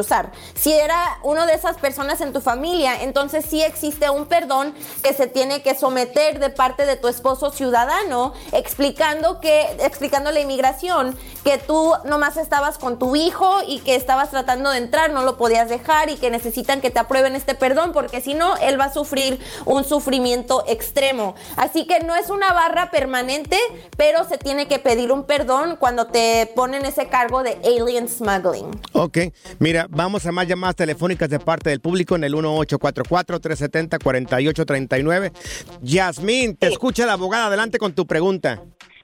Si 0.55 0.73
era 0.73 1.19
uno 1.23 1.45
de 1.45 1.53
esas 1.53 1.77
personas 1.77 2.21
en 2.21 2.33
tu 2.33 2.41
familia, 2.41 3.01
entonces 3.01 3.45
sí 3.47 3.61
existe 3.61 4.09
un 4.09 4.25
perdón 4.25 4.73
que 5.03 5.13
se 5.13 5.27
tiene 5.27 5.61
que 5.61 5.75
someter 5.75 6.39
de 6.39 6.49
parte 6.49 6.85
de 6.85 6.95
tu 6.95 7.07
esposo 7.07 7.51
ciudadano, 7.51 8.33
explicando 8.51 9.39
que 9.39 9.77
explicando 9.79 10.31
la 10.31 10.39
inmigración 10.39 11.17
que 11.43 11.57
tú 11.57 11.93
nomás 12.03 12.37
estabas 12.37 12.77
con 12.77 12.99
tu 12.99 13.15
hijo 13.15 13.59
y 13.67 13.79
que 13.79 13.95
estabas 13.95 14.29
tratando 14.29 14.69
de 14.71 14.79
entrar, 14.79 15.11
no 15.11 15.23
lo 15.23 15.37
podías 15.37 15.69
dejar 15.69 16.09
y 16.09 16.17
que 16.17 16.29
necesitan 16.29 16.81
que 16.81 16.89
te 16.89 16.99
aprueben 16.99 17.35
este 17.35 17.55
perdón 17.55 17.93
porque 17.93 18.21
si 18.21 18.33
no 18.33 18.57
él 18.57 18.79
va 18.79 18.85
a 18.85 18.93
sufrir 18.93 19.39
un 19.65 19.83
sufrimiento 19.83 20.63
extremo. 20.67 21.35
Así 21.55 21.85
que 21.87 22.01
no 22.01 22.15
es 22.15 22.29
una 22.29 22.51
barra 22.53 22.91
permanente, 22.91 23.57
pero 23.95 24.27
se 24.27 24.37
tiene 24.37 24.67
que 24.67 24.79
pedir 24.79 25.11
un 25.11 25.23
perdón 25.23 25.77
cuando 25.77 26.07
te 26.07 26.51
ponen 26.55 26.85
ese 26.85 27.07
cargo 27.07 27.43
de 27.43 27.59
alien 27.63 28.09
smuggling. 28.09 28.79
Ok, 28.93 29.17
mira, 29.59 29.86
vamos 29.89 30.25
a 30.25 30.31
más 30.31 30.47
llamadas 30.47 30.75
telefónicas 30.75 31.29
de 31.29 31.39
parte 31.39 31.69
del 31.69 31.79
público 31.79 32.15
en 32.15 32.23
el 32.23 32.33
1844-370-4839. 32.35 35.31
Yasmín, 35.81 36.55
te 36.55 36.67
escucha 36.67 37.05
la 37.05 37.13
abogada, 37.13 37.45
adelante 37.47 37.77
con 37.77 37.93
tu 37.93 38.07
pregunta. 38.07 38.63